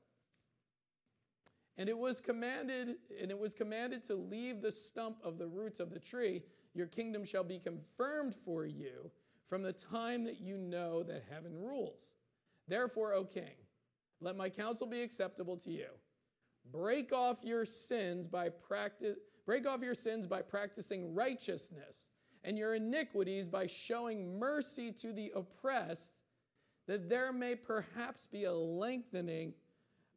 And 1.80 1.88
it 1.88 1.98
was 1.98 2.20
commanded, 2.20 2.98
and 3.22 3.32
it 3.32 3.40
was 3.40 3.54
commanded 3.54 4.04
to 4.04 4.16
leave 4.16 4.62
the 4.62 4.72
stump 4.72 5.16
of 5.24 5.38
the 5.38 5.48
roots 5.48 5.80
of 5.80 5.92
the 5.92 6.00
tree. 6.00 6.44
Your 6.74 6.88
kingdom 6.88 7.24
shall 7.24 7.46
be 7.46 7.58
confirmed 7.58 8.36
for 8.44 8.66
you 8.66 9.10
from 9.48 9.64
the 9.64 9.72
time 9.72 10.26
that 10.26 10.42
you 10.42 10.58
know 10.58 11.04
that 11.04 11.24
heaven 11.32 11.58
rules. 11.58 12.16
Therefore, 12.68 13.14
O 13.14 13.24
king, 13.24 13.56
let 14.20 14.36
my 14.36 14.50
counsel 14.50 14.88
be 14.88 15.02
acceptable 15.02 15.56
to 15.56 15.72
you. 15.72 15.88
Break 16.70 17.14
off 17.14 17.46
your 17.46 17.64
sins 17.64 18.28
by 18.28 18.50
practice, 18.50 19.16
break 19.46 19.66
off 19.66 19.82
your 19.82 19.96
sins 19.96 20.28
by 20.28 20.42
practicing 20.42 21.16
righteousness, 21.16 22.10
and 22.44 22.58
your 22.58 22.76
iniquities 22.76 23.48
by 23.48 23.68
showing 23.68 24.38
mercy 24.38 24.92
to 24.92 25.14
the 25.14 25.32
oppressed 25.34 26.12
that 26.88 27.08
there 27.08 27.32
may 27.32 27.56
perhaps 27.56 28.28
be 28.28 28.44
a 28.44 28.54
lengthening 28.54 29.54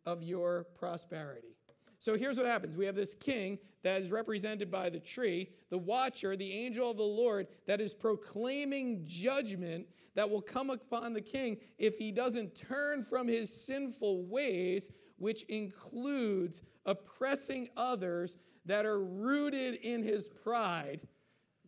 of 0.07 0.23
your 0.23 0.65
prosperity. 0.79 1.57
So 1.99 2.17
here's 2.17 2.37
what 2.37 2.47
happens 2.47 2.77
we 2.77 2.87
have 2.87 2.97
this 2.97 3.15
king 3.15 3.59
that 3.85 4.01
is 4.01 4.11
represented 4.11 4.71
by 4.71 4.91
the 4.91 4.99
tree, 4.99 5.51
the 5.71 5.79
watcher, 5.79 6.37
the 6.37 6.53
angel 6.53 6.91
of 6.91 6.97
the 6.97 7.03
Lord, 7.03 7.47
that 7.67 7.81
is 7.81 7.95
proclaiming 7.95 9.05
judgment 9.07 9.87
that 10.15 10.29
will 10.29 10.43
come 10.43 10.71
upon 10.71 11.13
the 11.13 11.21
king 11.21 11.59
if 11.79 11.97
he 11.99 12.11
doesn't 12.11 12.55
turn 12.55 13.05
from 13.05 13.29
his 13.29 13.55
sinful 13.55 14.27
ways, 14.27 14.91
which 15.19 15.45
includes 15.45 16.63
oppressing 16.87 17.69
others 17.77 18.37
that 18.67 18.85
are 18.85 19.01
rooted 19.01 19.75
in 19.77 20.03
his 20.03 20.29
pride. 20.29 21.01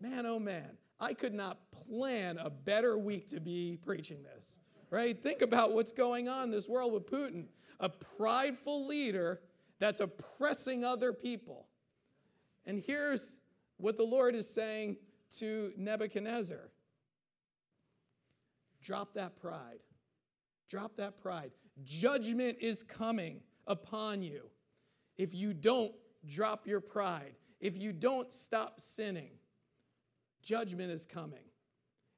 Man, 0.01 0.27
oh 0.27 0.41
man, 0.41 0.71
I 1.01 1.15
could 1.15 1.35
not 1.35 1.59
plan 1.71 2.39
a 2.39 2.51
better 2.51 2.99
week 2.99 3.29
to 3.29 3.41
be 3.41 3.79
preaching 3.83 4.23
this 4.23 4.59
right? 4.95 5.21
Think 5.21 5.43
about 5.43 5.73
what's 5.73 5.91
going 5.91 6.29
on 6.29 6.45
in 6.45 6.51
this 6.53 6.69
world 6.69 6.93
with 6.93 7.11
Putin 7.11 7.47
a 7.81 7.89
prideful 7.89 8.87
leader 8.87 9.41
that's 9.79 10.01
oppressing 10.01 10.85
other 10.85 11.13
people. 11.13 11.67
And 12.67 12.83
here's 12.85 13.41
what 13.77 13.97
the 13.97 14.05
Lord 14.05 14.35
is 14.35 14.49
saying 14.49 14.97
to 15.39 15.73
Nebuchadnezzar 15.77 16.71
drop 18.83 19.15
that 19.15 19.41
pride. 19.41 19.81
Drop 20.69 20.97
that 20.97 21.19
pride. 21.21 21.51
Judgment 21.85 22.59
is 22.61 22.83
coming 22.83 23.41
upon 23.67 24.23
you 24.23 24.51
if 25.17 25.35
you 25.35 25.55
don't 25.55 25.93
drop 26.27 26.67
your 26.67 26.81
pride, 26.81 27.35
if 27.61 27.77
you 27.77 27.93
don't 27.93 28.33
stop 28.33 28.81
sinning. 28.81 29.31
Judgment 30.43 30.91
is 30.91 31.07
coming. 31.07 31.45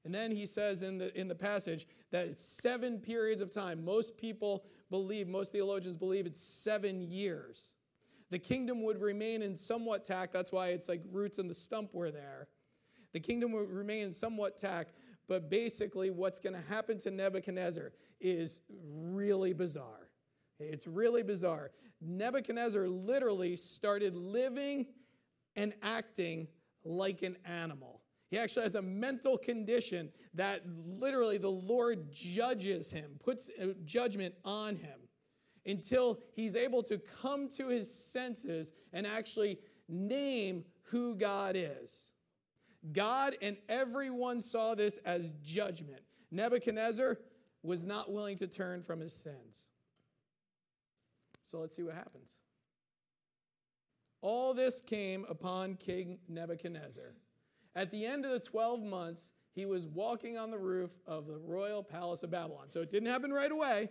And 0.04 0.14
then 0.14 0.30
he 0.30 0.46
says 0.46 0.82
in 0.82 0.98
the, 0.98 1.18
in 1.18 1.28
the 1.28 1.34
passage 1.34 1.86
that 2.10 2.26
it's 2.26 2.44
seven 2.44 2.98
periods 2.98 3.40
of 3.40 3.50
time. 3.50 3.84
Most 3.84 4.16
people 4.16 4.64
believe, 4.90 5.28
most 5.28 5.52
theologians 5.52 5.96
believe 5.96 6.26
it's 6.26 6.42
seven 6.42 7.02
years. 7.02 7.74
The 8.30 8.38
kingdom 8.38 8.82
would 8.82 9.00
remain 9.00 9.42
in 9.42 9.56
somewhat 9.56 10.04
tact. 10.04 10.32
That's 10.32 10.50
why 10.50 10.68
it's 10.68 10.88
like 10.88 11.02
roots 11.12 11.38
and 11.38 11.48
the 11.48 11.54
stump 11.54 11.94
were 11.94 12.10
there. 12.10 12.48
The 13.12 13.20
kingdom 13.20 13.52
would 13.52 13.70
remain 13.70 14.04
in 14.04 14.12
somewhat 14.12 14.58
tact, 14.58 14.92
but 15.28 15.48
basically, 15.48 16.10
what's 16.10 16.38
going 16.38 16.54
to 16.54 16.68
happen 16.68 16.98
to 16.98 17.10
Nebuchadnezzar 17.10 17.92
is 18.20 18.60
really 18.70 19.52
bizarre. 19.52 20.10
It's 20.58 20.86
really 20.86 21.22
bizarre. 21.22 21.70
Nebuchadnezzar 22.00 22.88
literally 22.88 23.56
started 23.56 24.14
living 24.14 24.86
and 25.54 25.72
acting 25.82 26.48
like 26.84 27.22
an 27.22 27.36
animal. 27.44 27.95
He 28.30 28.38
actually 28.38 28.64
has 28.64 28.74
a 28.74 28.82
mental 28.82 29.38
condition 29.38 30.10
that 30.34 30.62
literally 30.66 31.38
the 31.38 31.50
Lord 31.50 32.10
judges 32.12 32.90
him, 32.90 33.12
puts 33.24 33.50
uh, 33.60 33.68
judgment 33.84 34.34
on 34.44 34.76
him 34.76 34.98
until 35.64 36.20
he's 36.34 36.56
able 36.56 36.82
to 36.84 36.98
come 36.98 37.48
to 37.50 37.68
his 37.68 37.92
senses 37.92 38.72
and 38.92 39.06
actually 39.06 39.58
name 39.88 40.64
who 40.82 41.14
God 41.14 41.56
is. 41.56 42.10
God 42.92 43.36
and 43.42 43.56
everyone 43.68 44.40
saw 44.40 44.74
this 44.74 44.98
as 45.04 45.32
judgment. 45.42 46.02
Nebuchadnezzar 46.30 47.18
was 47.62 47.84
not 47.84 48.12
willing 48.12 48.38
to 48.38 48.46
turn 48.46 48.82
from 48.82 49.00
his 49.00 49.12
sins. 49.12 49.68
So 51.46 51.58
let's 51.58 51.76
see 51.76 51.82
what 51.82 51.94
happens. 51.94 52.36
All 54.20 54.54
this 54.54 54.80
came 54.80 55.24
upon 55.28 55.74
King 55.74 56.18
Nebuchadnezzar. 56.28 57.14
At 57.76 57.90
the 57.90 58.06
end 58.06 58.24
of 58.24 58.32
the 58.32 58.40
12 58.40 58.82
months, 58.82 59.32
he 59.52 59.66
was 59.66 59.86
walking 59.86 60.38
on 60.38 60.50
the 60.50 60.58
roof 60.58 60.96
of 61.06 61.26
the 61.26 61.36
royal 61.36 61.82
palace 61.82 62.22
of 62.22 62.30
Babylon. 62.30 62.70
So 62.70 62.80
it 62.80 62.88
didn't 62.88 63.10
happen 63.10 63.30
right 63.32 63.52
away. 63.52 63.90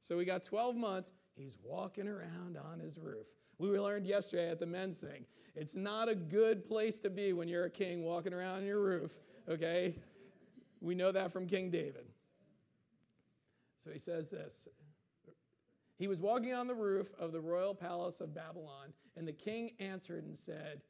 So 0.00 0.16
we 0.16 0.24
got 0.24 0.44
12 0.44 0.76
months. 0.76 1.12
He's 1.34 1.56
walking 1.62 2.06
around 2.06 2.56
on 2.56 2.78
his 2.78 2.96
roof. 2.96 3.26
We 3.58 3.68
learned 3.68 4.06
yesterday 4.06 4.50
at 4.50 4.60
the 4.60 4.66
men's 4.66 4.98
thing. 4.98 5.24
It's 5.56 5.74
not 5.74 6.08
a 6.08 6.14
good 6.14 6.64
place 6.64 7.00
to 7.00 7.10
be 7.10 7.32
when 7.32 7.48
you're 7.48 7.64
a 7.64 7.70
king 7.70 8.04
walking 8.04 8.32
around 8.32 8.58
on 8.58 8.64
your 8.64 8.80
roof, 8.80 9.12
okay? 9.48 9.96
We 10.80 10.94
know 10.94 11.10
that 11.10 11.32
from 11.32 11.46
King 11.46 11.70
David. 11.70 12.06
So 13.82 13.90
he 13.90 13.98
says 13.98 14.30
this 14.30 14.68
He 15.96 16.06
was 16.08 16.20
walking 16.20 16.54
on 16.54 16.66
the 16.66 16.74
roof 16.74 17.12
of 17.18 17.32
the 17.32 17.40
royal 17.40 17.74
palace 17.74 18.20
of 18.20 18.34
Babylon, 18.34 18.92
and 19.16 19.26
the 19.26 19.32
king 19.32 19.72
answered 19.78 20.24
and 20.24 20.36
said, 20.36 20.82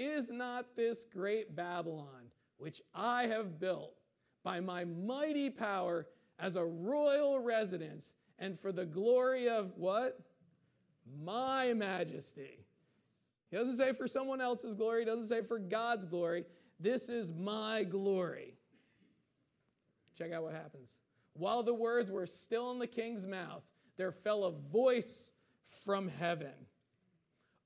is 0.00 0.30
not 0.30 0.74
this 0.74 1.04
great 1.04 1.54
Babylon, 1.54 2.30
which 2.56 2.80
I 2.94 3.26
have 3.26 3.60
built 3.60 3.94
by 4.42 4.60
my 4.60 4.84
mighty 4.84 5.50
power 5.50 6.06
as 6.38 6.56
a 6.56 6.64
royal 6.64 7.38
residence 7.38 8.14
and 8.38 8.58
for 8.58 8.72
the 8.72 8.86
glory 8.86 9.48
of 9.48 9.76
what? 9.76 10.18
My 11.22 11.74
majesty. 11.74 12.64
He 13.50 13.56
doesn't 13.58 13.76
say 13.76 13.92
for 13.92 14.08
someone 14.08 14.40
else's 14.40 14.74
glory, 14.74 15.02
he 15.02 15.04
doesn't 15.04 15.26
say 15.26 15.42
for 15.42 15.58
God's 15.58 16.06
glory. 16.06 16.44
This 16.78 17.10
is 17.10 17.32
my 17.32 17.84
glory. 17.84 18.54
Check 20.16 20.32
out 20.32 20.44
what 20.44 20.54
happens. 20.54 20.96
While 21.34 21.62
the 21.62 21.74
words 21.74 22.10
were 22.10 22.26
still 22.26 22.70
in 22.70 22.78
the 22.78 22.86
king's 22.86 23.26
mouth, 23.26 23.64
there 23.98 24.12
fell 24.12 24.44
a 24.44 24.52
voice 24.52 25.32
from 25.84 26.08
heaven 26.08 26.52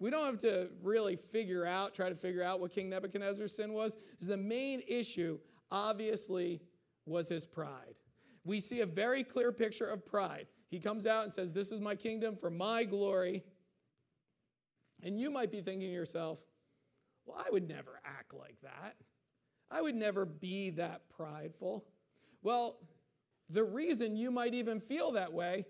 we 0.00 0.08
don't 0.10 0.24
have 0.24 0.40
to 0.40 0.70
really 0.82 1.14
figure 1.14 1.66
out, 1.66 1.94
try 1.94 2.08
to 2.08 2.14
figure 2.14 2.42
out 2.42 2.58
what 2.58 2.72
King 2.72 2.88
Nebuchadnezzar's 2.88 3.54
sin 3.54 3.74
was. 3.74 3.98
The 4.20 4.36
main 4.36 4.82
issue, 4.88 5.38
obviously, 5.70 6.62
was 7.04 7.28
his 7.28 7.44
pride. 7.44 7.94
We 8.42 8.60
see 8.60 8.80
a 8.80 8.86
very 8.86 9.22
clear 9.22 9.52
picture 9.52 9.84
of 9.84 10.06
pride. 10.06 10.46
He 10.70 10.80
comes 10.80 11.06
out 11.06 11.24
and 11.24 11.32
says, 11.32 11.52
This 11.52 11.70
is 11.70 11.80
my 11.80 11.94
kingdom 11.94 12.34
for 12.34 12.48
my 12.48 12.84
glory. 12.84 13.44
And 15.02 15.20
you 15.20 15.30
might 15.30 15.52
be 15.52 15.60
thinking 15.60 15.88
to 15.88 15.94
yourself, 15.94 16.38
Well, 17.26 17.36
I 17.38 17.50
would 17.50 17.68
never 17.68 18.00
act 18.04 18.32
like 18.32 18.56
that. 18.62 18.96
I 19.70 19.82
would 19.82 19.94
never 19.94 20.24
be 20.24 20.70
that 20.70 21.02
prideful. 21.14 21.84
Well, 22.42 22.78
the 23.50 23.64
reason 23.64 24.16
you 24.16 24.30
might 24.30 24.54
even 24.54 24.80
feel 24.80 25.12
that 25.12 25.32
way 25.32 25.66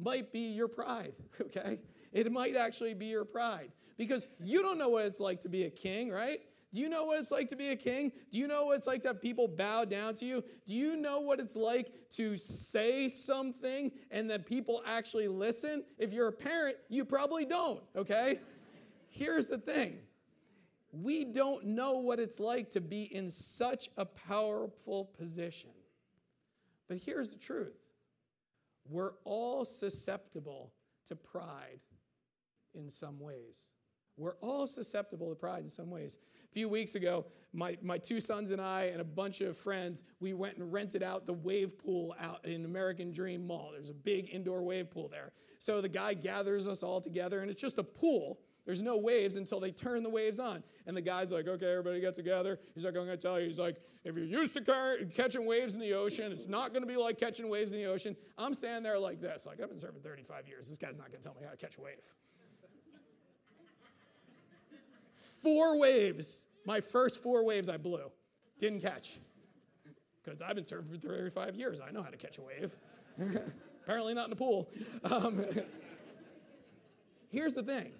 might 0.00 0.32
be 0.32 0.48
your 0.48 0.68
pride, 0.68 1.12
okay? 1.40 1.78
It 2.12 2.30
might 2.30 2.56
actually 2.56 2.94
be 2.94 3.06
your 3.06 3.24
pride 3.24 3.70
because 3.96 4.26
you 4.42 4.62
don't 4.62 4.78
know 4.78 4.88
what 4.88 5.04
it's 5.04 5.20
like 5.20 5.40
to 5.42 5.48
be 5.48 5.64
a 5.64 5.70
king, 5.70 6.10
right? 6.10 6.40
Do 6.72 6.80
you 6.80 6.88
know 6.88 7.04
what 7.04 7.20
it's 7.20 7.32
like 7.32 7.48
to 7.48 7.56
be 7.56 7.68
a 7.68 7.76
king? 7.76 8.12
Do 8.30 8.38
you 8.38 8.46
know 8.46 8.66
what 8.66 8.76
it's 8.76 8.86
like 8.86 9.02
to 9.02 9.08
have 9.08 9.20
people 9.20 9.48
bow 9.48 9.84
down 9.84 10.14
to 10.16 10.24
you? 10.24 10.44
Do 10.66 10.74
you 10.74 10.96
know 10.96 11.18
what 11.20 11.40
it's 11.40 11.56
like 11.56 11.92
to 12.10 12.36
say 12.36 13.08
something 13.08 13.90
and 14.10 14.30
that 14.30 14.46
people 14.46 14.82
actually 14.86 15.26
listen? 15.26 15.82
If 15.98 16.12
you're 16.12 16.28
a 16.28 16.32
parent, 16.32 16.76
you 16.88 17.04
probably 17.04 17.44
don't, 17.44 17.80
okay? 17.96 18.38
Here's 19.08 19.48
the 19.48 19.58
thing 19.58 19.98
we 20.92 21.24
don't 21.24 21.64
know 21.66 21.98
what 21.98 22.18
it's 22.18 22.40
like 22.40 22.70
to 22.72 22.80
be 22.80 23.02
in 23.14 23.30
such 23.30 23.88
a 23.96 24.04
powerful 24.04 25.04
position. 25.16 25.70
But 26.88 26.98
here's 26.98 27.30
the 27.30 27.38
truth 27.38 27.78
we're 28.88 29.12
all 29.24 29.64
susceptible 29.64 30.72
to 31.06 31.16
pride 31.16 31.80
in 32.74 32.90
some 32.90 33.18
ways. 33.20 33.70
We're 34.16 34.36
all 34.42 34.66
susceptible 34.66 35.30
to 35.30 35.34
pride 35.34 35.62
in 35.62 35.70
some 35.70 35.90
ways. 35.90 36.18
A 36.44 36.52
few 36.52 36.68
weeks 36.68 36.94
ago, 36.94 37.24
my, 37.52 37.78
my 37.80 37.96
two 37.96 38.20
sons 38.20 38.50
and 38.50 38.60
I 38.60 38.84
and 38.84 39.00
a 39.00 39.04
bunch 39.04 39.40
of 39.40 39.56
friends, 39.56 40.02
we 40.20 40.34
went 40.34 40.58
and 40.58 40.72
rented 40.72 41.02
out 41.02 41.26
the 41.26 41.32
wave 41.32 41.78
pool 41.78 42.14
out 42.20 42.44
in 42.44 42.64
American 42.64 43.12
Dream 43.12 43.46
Mall. 43.46 43.70
There's 43.72 43.88
a 43.88 43.94
big 43.94 44.28
indoor 44.30 44.62
wave 44.62 44.90
pool 44.90 45.08
there. 45.08 45.32
So 45.58 45.80
the 45.80 45.88
guy 45.88 46.14
gathers 46.14 46.68
us 46.68 46.82
all 46.82 47.00
together, 47.00 47.40
and 47.40 47.50
it's 47.50 47.60
just 47.60 47.78
a 47.78 47.82
pool 47.84 48.40
there's 48.66 48.82
no 48.82 48.96
waves 48.96 49.36
until 49.36 49.58
they 49.58 49.70
turn 49.70 50.02
the 50.02 50.10
waves 50.10 50.38
on. 50.38 50.62
And 50.86 50.96
the 50.96 51.00
guy's 51.00 51.32
like, 51.32 51.48
okay, 51.48 51.70
everybody 51.70 52.00
get 52.00 52.14
together. 52.14 52.58
He's 52.74 52.84
like, 52.84 52.94
I'm 52.96 53.04
going 53.04 53.08
to 53.08 53.16
tell 53.16 53.40
you. 53.40 53.46
He's 53.46 53.58
like, 53.58 53.78
if 54.04 54.16
you're 54.16 54.24
used 54.24 54.54
to 54.54 55.08
catching 55.14 55.46
waves 55.46 55.74
in 55.74 55.80
the 55.80 55.94
ocean, 55.94 56.30
it's 56.32 56.46
not 56.46 56.72
going 56.72 56.82
to 56.82 56.88
be 56.88 56.96
like 56.96 57.18
catching 57.18 57.48
waves 57.48 57.72
in 57.72 57.78
the 57.78 57.86
ocean. 57.86 58.16
I'm 58.38 58.54
standing 58.54 58.82
there 58.82 58.98
like 58.98 59.20
this. 59.20 59.46
Like, 59.46 59.60
I've 59.60 59.70
been 59.70 59.78
serving 59.78 60.02
35 60.02 60.46
years. 60.46 60.68
This 60.68 60.78
guy's 60.78 60.98
not 60.98 61.08
going 61.08 61.20
to 61.20 61.24
tell 61.24 61.34
me 61.34 61.44
how 61.44 61.50
to 61.50 61.56
catch 61.56 61.78
a 61.78 61.80
wave. 61.80 62.14
Four 65.42 65.78
waves. 65.78 66.46
My 66.64 66.80
first 66.80 67.22
four 67.22 67.44
waves 67.44 67.68
I 67.68 67.76
blew. 67.76 68.10
Didn't 68.58 68.80
catch. 68.80 69.18
Because 70.22 70.42
I've 70.42 70.54
been 70.54 70.64
surfing 70.64 70.90
for 70.90 70.96
35 70.96 71.56
years. 71.56 71.80
I 71.80 71.90
know 71.90 72.02
how 72.02 72.10
to 72.10 72.16
catch 72.16 72.38
a 72.38 72.42
wave. 72.42 72.76
Apparently 73.82 74.14
not 74.14 74.24
in 74.24 74.30
the 74.30 74.36
pool. 74.36 74.68
Um, 75.04 75.44
here's 77.28 77.54
the 77.54 77.62
thing 77.62 77.92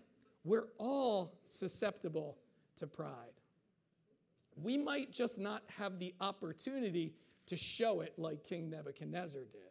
we're 0.44 0.68
all 0.78 1.32
susceptible 1.44 2.37
to 2.76 2.87
pride. 2.87 3.35
We 4.62 4.76
might 4.76 5.11
just 5.11 5.38
not 5.38 5.62
have 5.78 5.99
the 5.99 6.14
opportunity 6.20 7.14
to 7.47 7.56
show 7.56 8.00
it 8.00 8.14
like 8.16 8.44
King 8.44 8.70
Nebuchadnezzar 8.70 9.42
did. 9.52 9.70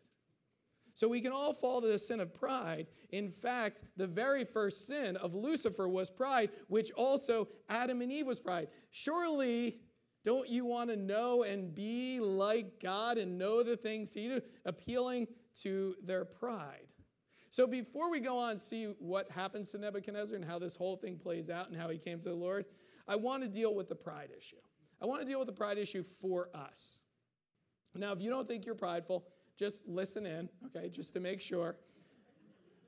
So 1.00 1.08
we 1.08 1.22
can 1.22 1.32
all 1.32 1.54
fall 1.54 1.80
to 1.80 1.88
the 1.88 1.98
sin 1.98 2.20
of 2.20 2.34
pride. 2.34 2.88
In 3.12 3.32
fact, 3.32 3.86
the 3.96 4.06
very 4.06 4.44
first 4.44 4.86
sin 4.86 5.16
of 5.16 5.34
Lucifer 5.34 5.88
was 5.88 6.10
pride, 6.10 6.50
which 6.68 6.92
also 6.92 7.48
Adam 7.70 8.02
and 8.02 8.12
Eve 8.12 8.28
was 8.28 8.38
pride. 8.38 8.68
Surely, 8.92 9.80
don't 10.26 10.50
you 10.50 10.66
want 10.66 10.90
to 10.90 10.98
know 10.98 11.44
and 11.44 11.74
be 11.74 12.20
like 12.20 12.82
God 12.82 13.18
and 13.18 13.38
know 13.38 13.64
the 13.64 13.78
things 13.78 14.12
He 14.12 14.28
do? 14.28 14.42
Appealing 14.66 15.30
to 15.62 15.96
their 16.04 16.26
pride. 16.26 16.88
So 17.50 17.66
before 17.66 18.12
we 18.12 18.20
go 18.20 18.38
on 18.38 18.60
see 18.60 18.94
what 19.00 19.32
happens 19.32 19.70
to 19.70 19.78
Nebuchadnezzar 19.78 20.36
and 20.36 20.44
how 20.44 20.60
this 20.60 20.76
whole 20.76 20.98
thing 20.98 21.16
plays 21.16 21.50
out 21.50 21.70
and 21.70 21.80
how 21.80 21.88
he 21.88 21.98
came 21.98 22.20
to 22.20 22.28
the 22.28 22.36
Lord, 22.36 22.66
I 23.08 23.16
want 23.16 23.42
to 23.44 23.48
deal 23.48 23.74
with 23.74 23.88
the 23.88 23.96
pride 23.96 24.32
issue. 24.38 24.60
I 25.02 25.06
want 25.06 25.22
to 25.22 25.26
deal 25.26 25.40
with 25.40 25.48
the 25.48 25.54
pride 25.54 25.78
issue 25.78 26.04
for 26.04 26.50
us. 26.54 27.00
Now, 27.96 28.12
if 28.12 28.20
you 28.22 28.30
don't 28.30 28.50
think 28.50 28.66
you're 28.66 28.76
prideful, 28.76 29.26
just 29.60 29.86
listen 29.88 30.26
in, 30.26 30.48
okay, 30.68 30.90
just 30.90 31.14
to 31.14 31.20
make 31.20 31.42
sure. 31.42 31.76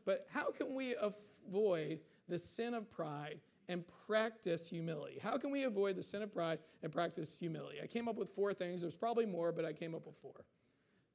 But 0.06 0.26
how 0.32 0.52
can 0.52 0.74
we 0.74 0.96
avoid 0.96 2.00
the 2.30 2.40
sin 2.40 2.74
of 2.74 2.90
pride 2.90 3.42
and 3.68 3.84
practice 4.08 4.70
humility? 4.70 5.20
How 5.22 5.38
can 5.38 5.52
we 5.52 5.64
avoid 5.64 5.98
the 5.98 6.04
sin 6.04 6.22
of 6.22 6.34
pride 6.34 6.60
and 6.82 6.92
practice 6.92 7.38
humility? 7.38 7.80
I 7.84 7.88
came 7.88 8.08
up 8.08 8.16
with 8.16 8.30
four 8.30 8.54
things. 8.54 8.82
There's 8.82 8.96
probably 8.96 9.26
more, 9.26 9.52
but 9.52 9.66
I 9.66 9.74
came 9.74 9.94
up 9.94 10.06
with 10.06 10.16
four. 10.16 10.46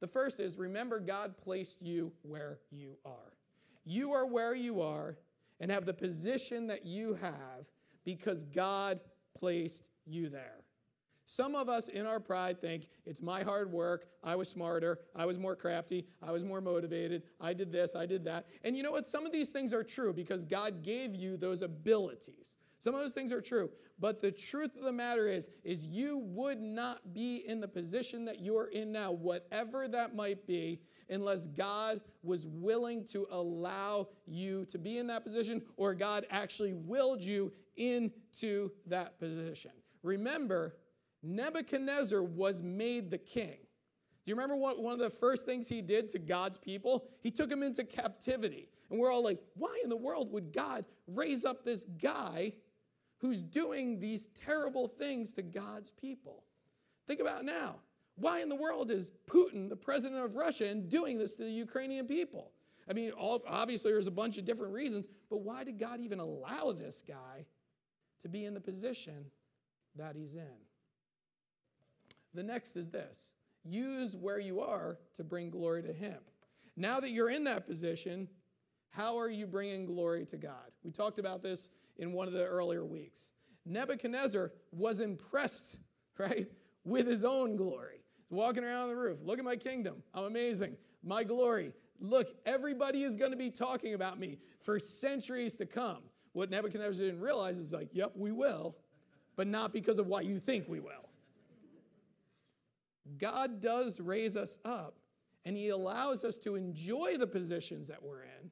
The 0.01 0.07
first 0.07 0.41
is 0.41 0.59
remember 0.59 1.01
God 1.01 1.39
placed 1.39 1.81
you 1.81 2.13
where 2.21 2.59
you 2.71 2.99
are. 3.07 3.33
You 3.87 4.13
are 4.13 4.27
where 4.27 4.55
you 4.55 4.83
are 4.83 5.17
and 5.59 5.71
have 5.71 5.87
the 5.87 5.95
position 5.95 6.67
that 6.67 6.85
you 6.85 7.15
have 7.15 7.65
because 8.05 8.45
God 8.45 9.01
placed 9.39 9.89
you 10.05 10.29
there. 10.29 10.66
Some 11.27 11.57
of 11.57 11.69
us 11.69 11.89
in 11.89 12.07
our 12.07 12.21
pride 12.21 12.61
think 12.61 12.87
it's 13.05 13.21
my 13.21 13.43
hard 13.43 13.71
work. 13.73 14.07
I 14.23 14.37
was 14.37 14.49
smarter. 14.49 15.01
I 15.15 15.27
was 15.27 15.39
more 15.39 15.57
crafty. 15.57 16.07
I 16.23 16.31
was 16.31 16.45
more 16.45 16.61
motivated. 16.61 17.25
I 17.41 17.53
did 17.53 17.73
this. 17.73 17.97
I 17.97 18.07
did 18.07 18.25
that. 18.25 18.47
And 18.63 18.77
you 18.77 18.83
know 18.85 18.93
what? 18.93 19.09
Some 19.09 19.27
of 19.27 19.33
these 19.33 19.51
things 19.51 19.73
are 19.73 19.83
true 19.83 20.13
because 20.13 20.45
God 20.45 20.83
gave 20.85 21.15
you 21.15 21.37
those 21.37 21.63
abilities. 21.63 22.57
Some 22.79 22.95
of 22.95 23.01
those 23.01 23.13
things 23.13 23.33
are 23.33 23.41
true. 23.41 23.71
But 23.99 24.21
the 24.21 24.31
truth 24.31 24.77
of 24.77 24.85
the 24.85 24.93
matter 24.93 25.29
is, 25.29 25.49
is 25.65 25.87
you 25.87 26.19
would 26.19 26.61
not 26.61 27.13
be 27.13 27.43
in 27.47 27.61
the 27.61 27.69
position 27.69 28.25
that 28.27 28.39
you 28.39 28.57
are 28.57 28.69
in 28.69 28.93
now, 28.93 29.11
whatever 29.11 29.89
that 29.89 30.15
might 30.15 30.47
be, 30.47 30.81
unless 31.09 31.47
God 31.47 32.01
was 32.23 32.47
willing 32.47 33.05
to 33.07 33.27
allow 33.31 34.09
you 34.27 34.65
to 34.67 34.79
be 34.79 34.99
in 34.99 35.07
that 35.09 35.25
position 35.25 35.63
or 35.77 35.95
God 35.95 36.27
actually 36.31 36.75
willed 36.75 37.23
you 37.23 37.53
into 37.77 38.71
that 38.87 39.19
position. 39.19 39.71
Remember, 40.03 40.77
Nebuchadnezzar 41.23 42.23
was 42.23 42.63
made 42.63 43.11
the 43.11 43.19
king. 43.19 43.59
Do 44.25 44.31
you 44.31 44.35
remember 44.35 44.57
what 44.57 44.83
one 44.83 44.93
of 44.93 44.99
the 44.99 45.11
first 45.11 45.47
things 45.47 45.69
he 45.69 45.81
did 45.81 46.09
to 46.11 46.19
God's 46.19 46.59
people? 46.59 47.09
He 47.23 47.31
took 47.31 47.49
them 47.49 47.63
into 47.63 47.85
captivity. 47.85 48.69
And 48.91 48.99
we're 48.99 49.13
all 49.13 49.23
like, 49.23 49.41
why 49.55 49.81
in 49.83 49.89
the 49.89 49.97
world 49.97 50.33
would 50.33 50.53
God 50.53 50.85
raise 51.07 51.45
up 51.45 51.65
this 51.65 51.85
guy 52.03 52.53
who's 53.19 53.43
doing 53.43 53.99
these 53.99 54.27
terrible 54.35 54.89
things 54.89 55.33
to 55.35 55.43
God's 55.43 55.91
people? 55.91 56.43
Think 57.07 57.21
about 57.21 57.45
now. 57.45 57.77
Why 58.17 58.41
in 58.41 58.49
the 58.49 58.57
world 58.57 58.91
is 58.91 59.11
Putin, 59.31 59.69
the 59.69 59.77
president 59.77 60.25
of 60.25 60.37
Russia, 60.37 60.69
and 60.69 60.89
doing 60.89 61.19
this 61.19 61.37
to 61.37 61.45
the 61.45 61.51
Ukrainian 61.51 62.07
people? 62.07 62.51
I 62.89 62.93
mean, 62.93 63.13
obviously 63.19 63.93
there's 63.93 64.07
a 64.07 64.13
bunch 64.13 64.39
of 64.39 64.45
different 64.45 64.73
reasons, 64.73 65.07
but 65.29 65.39
why 65.39 65.65
did 65.65 65.79
God 65.79 66.01
even 66.01 66.21
allow 66.21 66.73
this 66.73 67.03
guy 67.07 67.47
to 68.23 68.29
be 68.29 68.45
in 68.45 68.55
the 68.55 68.61
position 68.61 69.27
that 69.97 70.17
he's 70.17 70.35
in? 70.35 70.66
The 72.37 72.43
next 72.43 72.77
is 72.77 72.91
this 72.91 73.33
use 73.65 74.15
where 74.15 74.39
you 74.39 74.61
are 74.61 74.99
to 75.15 75.25
bring 75.25 75.51
glory 75.51 75.83
to 75.83 75.93
Him. 75.93 76.19
Now 76.77 77.01
that 77.01 77.11
you're 77.11 77.31
in 77.31 77.45
that 77.45 77.67
position, 77.67 78.29
how 78.91 79.19
are 79.19 79.31
you 79.31 79.47
bringing 79.47 79.87
glory 79.87 80.25
to 80.27 80.37
God? 80.37 80.71
We 80.85 80.91
talked 80.93 81.19
about 81.19 81.43
this 81.43 81.71
in 81.97 82.13
one 82.13 82.29
of 82.29 82.35
the 82.35 82.45
earlier 82.45 82.85
weeks. 82.85 83.33
Nebuchadnezzar 83.65 84.53
was 84.71 85.01
impressed, 85.01 85.79
right, 86.19 86.47
with 86.85 87.07
his 87.07 87.25
own 87.25 87.57
glory 87.57 88.03
walking 88.29 88.65
around 88.65 88.89
the 88.89 88.97
roof. 88.97 89.19
Look 89.23 89.39
at 89.39 89.45
my 89.45 89.57
kingdom. 89.57 90.03
I'm 90.15 90.25
amazing. 90.25 90.77
My 91.03 91.25
glory. 91.25 91.73
Look, 91.99 92.29
everybody 92.45 93.03
is 93.03 93.17
going 93.17 93.31
to 93.31 93.37
be 93.37 93.51
talking 93.51 93.95
about 93.95 94.19
me 94.19 94.39
for 94.61 94.79
centuries 94.79 95.57
to 95.57 95.67
come. 95.67 96.03
What 96.33 96.51
Nebuchadnezzar 96.51 97.07
didn't 97.07 97.21
realize 97.21 97.57
is 97.57 97.73
like, 97.73 97.89
yep, 97.93 98.13
we 98.15 98.33
will, 98.33 98.77
but 99.37 99.47
not 99.47 99.73
because 99.73 99.99
of 99.99 100.07
what 100.07 100.27
you 100.27 100.39
think 100.39 100.69
we 100.69 100.81
will. 100.81 101.06
God 103.19 103.61
does 103.61 104.01
raise 104.01 104.37
us 104.37 104.59
up 104.65 104.99
and 105.45 105.57
he 105.57 105.69
allows 105.69 106.25
us 106.25 106.37
to 106.39 106.57
enjoy 106.57 107.17
the 107.17 107.27
positions 107.27 107.87
that 107.89 108.03
we're 108.03 108.23
in. 108.23 108.51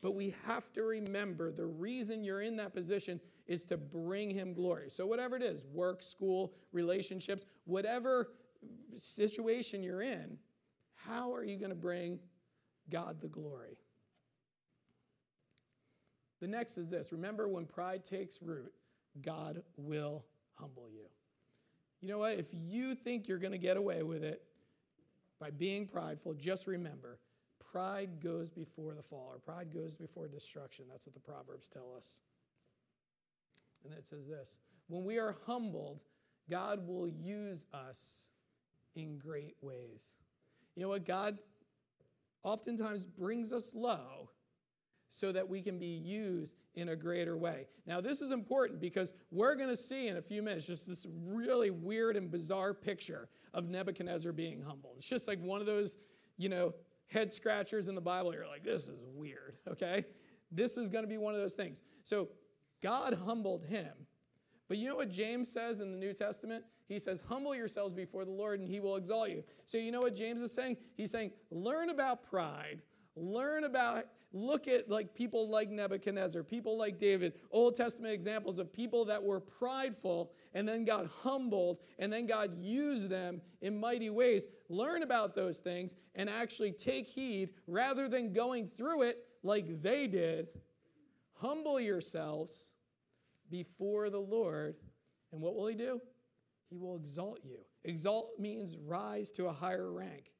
But 0.00 0.14
we 0.14 0.34
have 0.46 0.72
to 0.72 0.82
remember 0.82 1.50
the 1.50 1.66
reason 1.66 2.24
you're 2.24 2.42
in 2.42 2.56
that 2.56 2.74
position 2.74 3.20
is 3.46 3.64
to 3.64 3.76
bring 3.76 4.30
him 4.30 4.52
glory. 4.52 4.90
So, 4.90 5.06
whatever 5.06 5.36
it 5.36 5.42
is 5.42 5.64
work, 5.64 6.02
school, 6.02 6.52
relationships, 6.72 7.46
whatever 7.64 8.32
situation 8.96 9.82
you're 9.82 10.02
in, 10.02 10.38
how 10.94 11.34
are 11.34 11.44
you 11.44 11.56
going 11.56 11.70
to 11.70 11.76
bring 11.76 12.18
God 12.90 13.20
the 13.20 13.28
glory? 13.28 13.78
The 16.40 16.48
next 16.48 16.76
is 16.76 16.90
this 16.90 17.12
remember, 17.12 17.48
when 17.48 17.64
pride 17.64 18.04
takes 18.04 18.42
root, 18.42 18.72
God 19.22 19.62
will 19.76 20.24
humble 20.54 20.88
you. 20.90 21.06
You 22.04 22.10
know 22.10 22.18
what? 22.18 22.38
If 22.38 22.48
you 22.52 22.94
think 22.94 23.28
you're 23.28 23.38
going 23.38 23.52
to 23.52 23.58
get 23.58 23.78
away 23.78 24.02
with 24.02 24.22
it 24.22 24.42
by 25.40 25.48
being 25.48 25.86
prideful, 25.86 26.34
just 26.34 26.66
remember 26.66 27.18
pride 27.72 28.20
goes 28.22 28.50
before 28.50 28.92
the 28.92 29.02
fall, 29.02 29.30
or 29.32 29.38
pride 29.38 29.72
goes 29.72 29.96
before 29.96 30.28
destruction. 30.28 30.84
That's 30.90 31.06
what 31.06 31.14
the 31.14 31.20
Proverbs 31.20 31.70
tell 31.70 31.94
us. 31.96 32.20
And 33.86 33.94
it 33.94 34.06
says 34.06 34.28
this 34.28 34.58
When 34.88 35.02
we 35.06 35.18
are 35.18 35.34
humbled, 35.46 36.00
God 36.50 36.86
will 36.86 37.08
use 37.08 37.64
us 37.72 38.26
in 38.94 39.16
great 39.16 39.56
ways. 39.62 40.12
You 40.76 40.82
know 40.82 40.90
what? 40.90 41.06
God 41.06 41.38
oftentimes 42.42 43.06
brings 43.06 43.50
us 43.50 43.74
low 43.74 44.28
so 45.14 45.30
that 45.30 45.48
we 45.48 45.62
can 45.62 45.78
be 45.78 45.86
used 45.86 46.56
in 46.74 46.88
a 46.88 46.96
greater 46.96 47.36
way. 47.36 47.68
Now, 47.86 48.00
this 48.00 48.20
is 48.20 48.32
important 48.32 48.80
because 48.80 49.12
we're 49.30 49.54
going 49.54 49.68
to 49.68 49.76
see 49.76 50.08
in 50.08 50.16
a 50.16 50.22
few 50.22 50.42
minutes 50.42 50.66
just 50.66 50.88
this 50.88 51.06
really 51.24 51.70
weird 51.70 52.16
and 52.16 52.28
bizarre 52.32 52.74
picture 52.74 53.28
of 53.52 53.68
Nebuchadnezzar 53.68 54.32
being 54.32 54.60
humbled. 54.60 54.94
It's 54.98 55.08
just 55.08 55.28
like 55.28 55.40
one 55.40 55.60
of 55.60 55.66
those 55.66 55.98
you 56.36 56.48
know, 56.48 56.74
head 57.06 57.30
scratchers 57.30 57.86
in 57.86 57.94
the 57.94 58.00
Bible. 58.00 58.34
You're 58.34 58.48
like, 58.48 58.64
this 58.64 58.88
is 58.88 58.98
weird, 59.14 59.54
okay? 59.70 60.04
This 60.50 60.76
is 60.76 60.88
going 60.88 61.04
to 61.04 61.08
be 61.08 61.18
one 61.18 61.32
of 61.32 61.40
those 61.40 61.54
things. 61.54 61.84
So 62.02 62.28
God 62.82 63.14
humbled 63.24 63.64
him. 63.64 63.92
But 64.66 64.78
you 64.78 64.88
know 64.88 64.96
what 64.96 65.10
James 65.10 65.48
says 65.48 65.78
in 65.78 65.92
the 65.92 65.98
New 65.98 66.12
Testament? 66.12 66.64
He 66.88 66.98
says, 66.98 67.22
Humble 67.28 67.54
yourselves 67.54 67.94
before 67.94 68.24
the 68.24 68.32
Lord 68.32 68.58
and 68.58 68.68
he 68.68 68.80
will 68.80 68.96
exalt 68.96 69.30
you. 69.30 69.44
So 69.64 69.78
you 69.78 69.92
know 69.92 70.00
what 70.00 70.16
James 70.16 70.40
is 70.40 70.52
saying? 70.52 70.76
He's 70.96 71.12
saying, 71.12 71.30
Learn 71.50 71.90
about 71.90 72.28
pride. 72.28 72.82
Learn 73.16 73.64
about, 73.64 74.06
look 74.32 74.66
at 74.66 74.90
like 74.90 75.14
people 75.14 75.48
like 75.48 75.70
Nebuchadnezzar, 75.70 76.42
people 76.42 76.76
like 76.76 76.98
David, 76.98 77.34
Old 77.50 77.76
Testament 77.76 78.12
examples 78.12 78.58
of 78.58 78.72
people 78.72 79.04
that 79.04 79.22
were 79.22 79.40
prideful 79.40 80.32
and 80.52 80.66
then 80.66 80.84
got 80.84 81.06
humbled 81.06 81.78
and 81.98 82.12
then 82.12 82.26
God 82.26 82.58
used 82.58 83.08
them 83.08 83.40
in 83.60 83.78
mighty 83.78 84.10
ways. 84.10 84.46
Learn 84.68 85.02
about 85.02 85.34
those 85.34 85.58
things 85.58 85.94
and 86.14 86.28
actually 86.28 86.72
take 86.72 87.08
heed 87.08 87.50
rather 87.66 88.08
than 88.08 88.32
going 88.32 88.68
through 88.76 89.02
it 89.02 89.18
like 89.42 89.80
they 89.80 90.06
did. 90.06 90.48
Humble 91.34 91.78
yourselves 91.78 92.74
before 93.50 94.10
the 94.10 94.20
Lord. 94.20 94.76
And 95.32 95.40
what 95.40 95.54
will 95.54 95.66
he 95.66 95.74
do? 95.74 96.00
He 96.70 96.76
will 96.76 96.96
exalt 96.96 97.40
you. 97.44 97.58
Exalt 97.84 98.30
means 98.38 98.76
rise 98.76 99.30
to 99.32 99.46
a 99.46 99.52
higher 99.52 99.92
rank. 99.92 100.32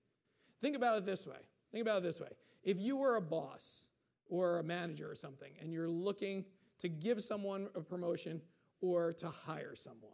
Think 0.60 0.74
about 0.74 0.98
it 0.98 1.06
this 1.06 1.26
way. 1.26 1.36
Think 1.70 1.82
about 1.82 1.98
it 1.98 2.04
this 2.04 2.20
way. 2.20 2.28
If 2.64 2.80
you 2.80 2.96
were 2.96 3.16
a 3.16 3.20
boss 3.20 3.88
or 4.26 4.58
a 4.58 4.64
manager 4.64 5.10
or 5.10 5.14
something 5.14 5.52
and 5.60 5.72
you're 5.72 5.88
looking 5.88 6.44
to 6.80 6.88
give 6.88 7.22
someone 7.22 7.68
a 7.74 7.80
promotion 7.80 8.40
or 8.80 9.12
to 9.14 9.28
hire 9.28 9.74
someone, 9.74 10.12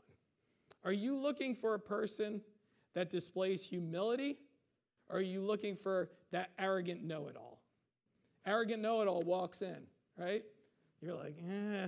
are 0.85 0.93
you 0.93 1.17
looking 1.17 1.55
for 1.55 1.75
a 1.75 1.79
person 1.79 2.41
that 2.95 3.09
displays 3.09 3.65
humility 3.65 4.39
or 5.09 5.19
are 5.19 5.23
you 5.23 5.41
looking 5.43 5.77
for 5.77 6.11
that 6.33 6.51
arrogant 6.59 7.03
know 7.03 7.29
it 7.29 7.37
all? 7.37 7.63
Arrogant 8.47 8.83
know 8.83 9.01
it 9.01 9.09
all 9.09 9.23
walks 9.23 9.63
in, 9.63 9.79
right? 10.19 10.43
You're 11.01 11.17
like, 11.17 11.37
eh. 11.39 11.87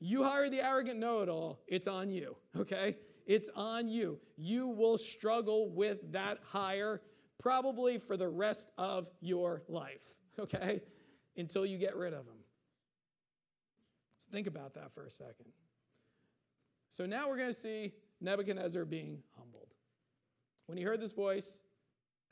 You 0.00 0.22
hire 0.22 0.48
the 0.48 0.64
arrogant 0.64 1.00
know 1.00 1.22
it 1.22 1.28
all, 1.28 1.60
it's 1.66 1.88
on 1.88 2.10
you, 2.10 2.36
okay? 2.56 2.96
It's 3.26 3.50
on 3.54 3.88
you. 3.88 4.18
You 4.36 4.68
will 4.68 4.96
struggle 4.96 5.70
with 5.70 6.12
that 6.12 6.38
hire 6.44 7.02
probably 7.38 7.98
for 7.98 8.16
the 8.16 8.28
rest 8.28 8.70
of 8.78 9.08
your 9.20 9.62
life, 9.68 10.04
okay? 10.38 10.80
Until 11.36 11.64
you 11.64 11.78
get 11.78 11.96
rid 11.96 12.12
of 12.12 12.26
them. 12.26 12.38
So 14.18 14.26
think 14.32 14.46
about 14.46 14.74
that 14.74 14.92
for 14.92 15.04
a 15.04 15.10
second. 15.10 15.46
So 16.90 17.06
now 17.06 17.28
we're 17.28 17.36
going 17.36 17.48
to 17.48 17.54
see 17.54 17.92
Nebuchadnezzar 18.20 18.84
being 18.84 19.18
humbled. 19.36 19.68
When 20.66 20.76
he 20.76 20.84
heard 20.84 21.00
this 21.00 21.12
voice, 21.12 21.60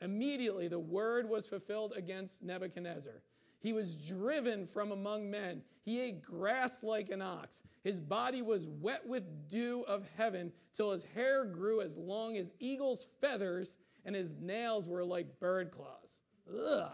immediately 0.01 0.67
the 0.67 0.79
word 0.79 1.27
was 1.29 1.47
fulfilled 1.47 1.93
against 1.95 2.43
Nebuchadnezzar. 2.43 3.23
He 3.59 3.73
was 3.73 3.95
driven 3.95 4.67
from 4.67 4.91
among 4.91 5.29
men. 5.31 5.61
He 5.83 5.99
ate 5.99 6.21
grass 6.21 6.83
like 6.83 7.09
an 7.09 7.21
ox. 7.21 7.63
His 7.83 7.99
body 7.99 8.41
was 8.41 8.67
wet 8.67 9.07
with 9.07 9.49
dew 9.49 9.83
of 9.87 10.05
heaven 10.15 10.51
till 10.73 10.91
his 10.91 11.05
hair 11.15 11.45
grew 11.45 11.81
as 11.81 11.97
long 11.97 12.37
as 12.37 12.53
eagle's 12.59 13.07
feathers 13.19 13.77
and 14.07 14.15
his 14.15 14.33
nails 14.41 14.87
were 14.87 15.03
like 15.03 15.39
bird 15.39 15.69
claws. 15.69 16.21
Ugh. 16.49 16.89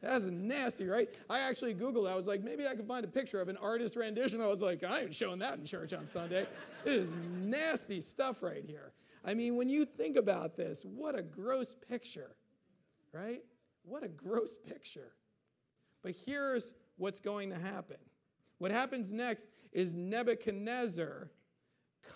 That's 0.00 0.24
nasty, 0.26 0.86
right? 0.86 1.08
I 1.28 1.40
actually 1.40 1.74
Googled. 1.74 2.10
I 2.10 2.14
was 2.14 2.26
like, 2.26 2.42
maybe 2.42 2.66
I 2.66 2.74
could 2.74 2.86
find 2.86 3.04
a 3.04 3.08
picture 3.08 3.40
of 3.40 3.48
an 3.48 3.56
artist 3.56 3.96
rendition. 3.96 4.40
I 4.40 4.46
was 4.46 4.62
like, 4.62 4.82
I 4.82 5.00
ain't 5.00 5.14
showing 5.14 5.40
that 5.40 5.58
in 5.58 5.64
church 5.64 5.92
on 5.92 6.08
Sunday. 6.08 6.46
this 6.84 7.08
is 7.08 7.10
nasty 7.40 8.00
stuff 8.00 8.42
right 8.42 8.64
here. 8.64 8.92
I 9.24 9.34
mean, 9.34 9.56
when 9.56 9.68
you 9.68 9.84
think 9.84 10.16
about 10.16 10.56
this, 10.56 10.84
what 10.84 11.18
a 11.18 11.22
gross 11.22 11.74
picture, 11.88 12.36
right? 13.12 13.42
What 13.84 14.04
a 14.04 14.08
gross 14.08 14.56
picture. 14.56 15.12
But 16.02 16.14
here's 16.26 16.74
what's 16.96 17.20
going 17.20 17.50
to 17.50 17.58
happen. 17.58 17.98
What 18.58 18.70
happens 18.70 19.12
next 19.12 19.48
is 19.72 19.92
Nebuchadnezzar 19.92 21.28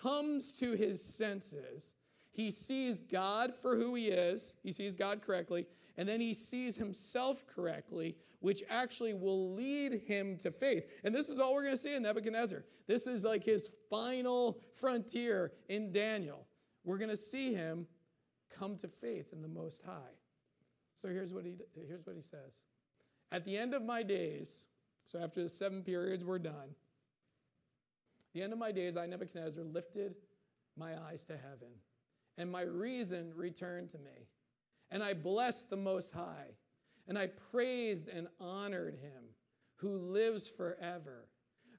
comes 0.03 0.53
to 0.53 0.73
his 0.73 1.03
senses. 1.03 1.96
He 2.37 2.51
sees 2.51 3.01
God 3.01 3.55
for 3.55 3.77
who 3.77 3.95
he 3.95 4.09
is, 4.09 4.53
he 4.63 4.71
sees 4.71 4.95
God 4.95 5.23
correctly, 5.23 5.67
and 5.97 6.07
then 6.07 6.21
he 6.21 6.35
sees 6.35 6.77
himself 6.77 7.47
correctly, 7.47 8.15
which 8.41 8.63
actually 8.69 9.15
will 9.15 9.55
lead 9.55 10.03
him 10.07 10.37
to 10.39 10.51
faith. 10.51 10.85
And 11.03 11.15
this 11.15 11.31
is 11.31 11.39
all 11.39 11.55
we're 11.55 11.63
going 11.63 11.77
to 11.77 11.81
see 11.81 11.95
in 11.95 12.03
Nebuchadnezzar. 12.03 12.63
This 12.87 13.07
is 13.07 13.25
like 13.25 13.43
his 13.43 13.71
final 13.89 14.61
frontier 14.79 15.53
in 15.71 15.93
Daniel. 15.93 16.47
We're 16.85 16.99
going 16.99 17.09
to 17.09 17.17
see 17.17 17.55
him 17.55 17.87
come 18.51 18.77
to 18.77 18.89
faith 18.89 19.33
in 19.33 19.41
the 19.41 19.49
Most 19.49 19.83
High. 19.87 20.15
So 20.95 21.09
here's 21.09 21.33
what 21.33 21.47
he, 21.47 21.55
here's 21.89 22.05
what 22.05 22.17
he 22.17 22.23
says. 22.23 22.65
At 23.33 23.47
the 23.47 23.57
end 23.57 23.73
of 23.73 23.83
my 23.83 24.03
days, 24.03 24.67
so 25.07 25.19
after 25.19 25.43
the 25.43 25.49
seven 25.49 25.83
periods 25.83 26.23
were 26.23 26.39
done, 26.39 26.75
the 28.35 28.43
end 28.43 28.53
of 28.53 28.59
my 28.59 28.73
days, 28.73 28.99
I, 28.99 29.07
Nebuchadnezzar, 29.07 29.65
lifted 29.65 30.17
my 30.77 31.01
eyes 31.09 31.25
to 31.25 31.33
heaven, 31.33 31.71
and 32.39 32.51
my 32.51 32.63
reason 32.63 33.33
returned 33.35 33.91
to 33.91 33.99
me. 33.99 34.29
And 34.91 35.03
I 35.03 35.15
blessed 35.15 35.71
the 35.71 35.77
Most 35.77 36.13
High, 36.13 36.55
and 37.09 37.19
I 37.19 37.27
praised 37.27 38.09
and 38.09 38.29
honored 38.39 38.95
him 38.95 39.25
who 39.77 39.99
lives 39.99 40.49
forever. 40.49 41.29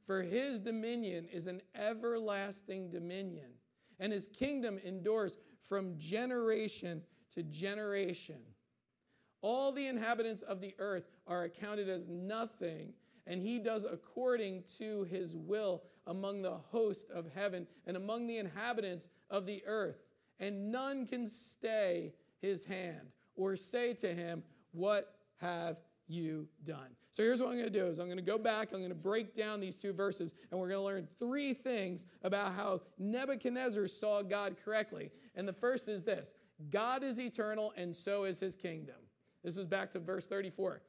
For 0.06 0.22
his 0.22 0.60
dominion 0.60 1.26
is 1.26 1.48
an 1.48 1.62
everlasting 1.76 2.90
dominion, 2.90 3.52
and 4.00 4.14
his 4.14 4.28
kingdom 4.28 4.80
endures 4.84 5.38
from 5.62 5.98
generation 5.98 7.02
to 7.32 7.44
generation. 7.44 8.40
All 9.42 9.72
the 9.72 9.88
inhabitants 9.88 10.42
of 10.42 10.62
the 10.62 10.76
earth 10.80 11.10
are 11.28 11.44
accounted 11.44 11.90
as 11.90 12.10
nothing, 12.10 12.94
and 13.26 13.42
he 13.42 13.60
does 13.60 13.86
according 13.86 14.64
to 14.78 15.04
his 15.04 15.36
will 15.36 15.84
among 16.08 16.42
the 16.42 16.56
host 16.56 17.12
of 17.12 17.30
heaven 17.34 17.68
and 17.86 17.98
among 17.98 18.28
the 18.28 18.38
inhabitants 18.38 19.10
of 19.30 19.46
the 19.46 19.62
earth. 19.66 20.07
And 20.40 20.72
none 20.72 21.06
can 21.06 21.28
stay 21.28 22.14
his 22.42 22.66
hand 22.66 23.12
or 23.36 23.56
say 23.56 23.94
to 23.96 24.14
him, 24.14 24.44
What 24.72 25.16
have 25.38 25.78
you 26.08 26.48
done? 26.64 26.96
So 27.12 27.24
here's 27.24 27.40
what 27.40 27.50
I'm 27.50 27.56
going 27.56 27.66
to 27.66 27.80
do 27.80 27.88
is 27.88 27.98
I'm 27.98 28.06
going 28.06 28.18
to 28.18 28.24
go 28.24 28.38
back, 28.38 28.72
I'm 28.72 28.80
going 28.80 28.90
to 28.90 28.96
break 28.96 29.34
down 29.34 29.60
these 29.60 29.76
two 29.76 29.92
verses, 29.92 30.36
and 30.52 30.60
we're 30.60 30.70
going 30.70 30.80
to 30.80 30.86
learn 30.86 31.08
three 31.18 31.54
things 31.54 32.06
about 32.24 32.54
how 32.54 32.82
Nebuchadnezzar 33.00 33.88
saw 33.88 34.22
God 34.22 34.56
correctly. 34.64 35.10
And 35.34 35.48
the 35.48 35.54
first 35.54 35.88
is 35.88 36.04
this 36.04 36.36
God 36.70 37.04
is 37.04 37.20
eternal, 37.20 37.74
and 37.76 37.96
so 37.96 38.26
is 38.26 38.40
his 38.40 38.56
kingdom. 38.56 38.96
This 39.44 39.56
was 39.56 39.66
back 39.66 39.92
to 39.94 40.00
verse 40.00 40.28
34. 40.28 40.82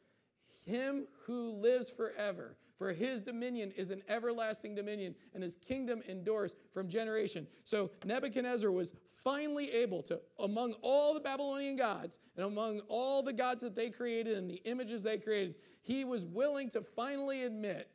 Him 0.64 1.06
who 1.24 1.52
lives 1.52 1.90
forever, 1.90 2.56
for 2.78 2.92
his 2.92 3.22
dominion 3.22 3.72
is 3.72 3.90
an 3.90 4.02
everlasting 4.08 4.74
dominion, 4.74 5.14
and 5.34 5.42
his 5.42 5.56
kingdom 5.56 6.00
endures 6.08 6.54
from 6.72 6.88
generation. 6.88 7.46
So 7.64 7.90
Nebuchadnezzar 8.04 8.70
was 8.70 8.92
finally 9.10 9.70
able 9.72 10.00
to, 10.04 10.20
among 10.38 10.74
all 10.80 11.12
the 11.12 11.20
Babylonian 11.20 11.76
gods 11.76 12.20
and 12.36 12.46
among 12.46 12.80
all 12.88 13.22
the 13.22 13.32
gods 13.32 13.62
that 13.62 13.74
they 13.74 13.90
created 13.90 14.38
and 14.38 14.48
the 14.48 14.62
images 14.64 15.02
they 15.02 15.18
created, 15.18 15.56
he 15.82 16.04
was 16.04 16.24
willing 16.24 16.70
to 16.70 16.80
finally 16.80 17.42
admit 17.42 17.90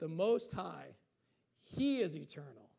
the 0.00 0.08
Most 0.08 0.52
High, 0.52 0.88
he 1.62 2.00
is 2.00 2.16
eternal. 2.16 2.70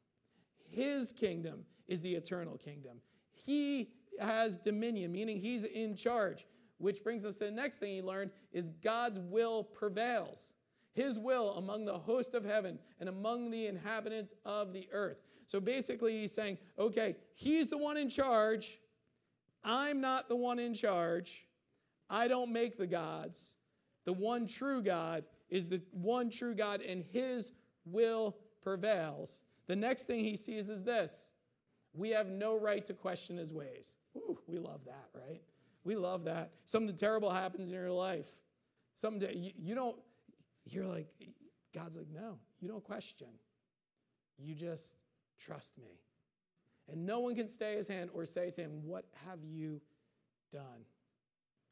His 0.69 1.13
kingdom 1.13 1.63
is 1.87 2.01
the 2.01 2.15
eternal 2.15 2.57
kingdom. 2.57 2.97
He 3.31 3.91
has 4.19 4.57
dominion, 4.57 5.11
meaning 5.11 5.39
he's 5.39 5.63
in 5.63 5.95
charge. 5.95 6.45
Which 6.79 7.03
brings 7.03 7.25
us 7.25 7.37
to 7.37 7.45
the 7.45 7.51
next 7.51 7.77
thing 7.77 7.93
he 7.93 8.01
learned 8.01 8.31
is 8.51 8.69
God's 8.83 9.19
will 9.19 9.63
prevails. 9.63 10.53
His 10.93 11.17
will 11.17 11.55
among 11.55 11.85
the 11.85 11.97
host 11.97 12.33
of 12.33 12.43
heaven 12.43 12.79
and 12.99 13.07
among 13.07 13.51
the 13.51 13.67
inhabitants 13.67 14.33
of 14.45 14.73
the 14.73 14.87
earth. 14.91 15.17
So 15.45 15.59
basically, 15.59 16.19
he's 16.19 16.33
saying, 16.33 16.57
okay, 16.77 17.15
he's 17.33 17.69
the 17.69 17.77
one 17.77 17.97
in 17.97 18.09
charge. 18.09 18.79
I'm 19.63 20.01
not 20.01 20.27
the 20.27 20.35
one 20.35 20.59
in 20.59 20.73
charge. 20.73 21.45
I 22.09 22.27
don't 22.27 22.51
make 22.51 22.77
the 22.77 22.87
gods. 22.87 23.55
The 24.05 24.13
one 24.13 24.47
true 24.47 24.81
God 24.81 25.23
is 25.49 25.67
the 25.67 25.81
one 25.91 26.29
true 26.29 26.55
God, 26.55 26.81
and 26.81 27.03
his 27.03 27.51
will 27.85 28.37
prevails. 28.61 29.41
The 29.67 29.75
next 29.75 30.03
thing 30.03 30.23
he 30.23 30.35
sees 30.35 30.69
is 30.69 30.83
this 30.83 31.29
we 31.93 32.09
have 32.09 32.27
no 32.27 32.57
right 32.57 32.85
to 32.85 32.93
question 32.93 33.37
his 33.37 33.53
ways. 33.53 33.97
Ooh, 34.15 34.39
we 34.47 34.59
love 34.59 34.81
that, 34.85 35.09
right? 35.13 35.41
We 35.83 35.95
love 35.95 36.25
that. 36.25 36.51
Something 36.65 36.95
terrible 36.95 37.31
happens 37.31 37.69
in 37.69 37.73
your 37.73 37.91
life. 37.91 38.27
Something 38.95 39.43
you, 39.43 39.51
you 39.57 39.75
don't, 39.75 39.95
you're 40.65 40.87
like, 40.87 41.07
God's 41.73 41.97
like, 41.97 42.07
no, 42.13 42.37
you 42.59 42.67
don't 42.67 42.83
question. 42.83 43.27
You 44.37 44.55
just 44.55 44.95
trust 45.39 45.77
me. 45.77 45.99
And 46.91 47.05
no 47.05 47.19
one 47.19 47.35
can 47.35 47.47
stay 47.47 47.75
his 47.75 47.87
hand 47.87 48.09
or 48.13 48.25
say 48.25 48.49
to 48.51 48.61
him, 48.61 48.83
What 48.83 49.05
have 49.27 49.43
you 49.43 49.81
done? 50.51 50.85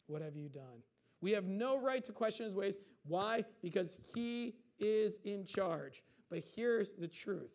What 0.07 0.21
have 0.21 0.35
you 0.35 0.49
done? 0.49 0.83
We 1.21 1.31
have 1.31 1.45
no 1.45 1.77
right 1.77 2.03
to 2.05 2.11
question 2.11 2.45
his 2.45 2.53
ways. 2.53 2.77
Why? 3.05 3.43
Because 3.61 3.97
he 4.13 4.55
is 4.79 5.17
in 5.25 5.45
charge. 5.45 6.03
But 6.29 6.43
here's 6.55 6.93
the 6.93 7.07
truth. 7.07 7.51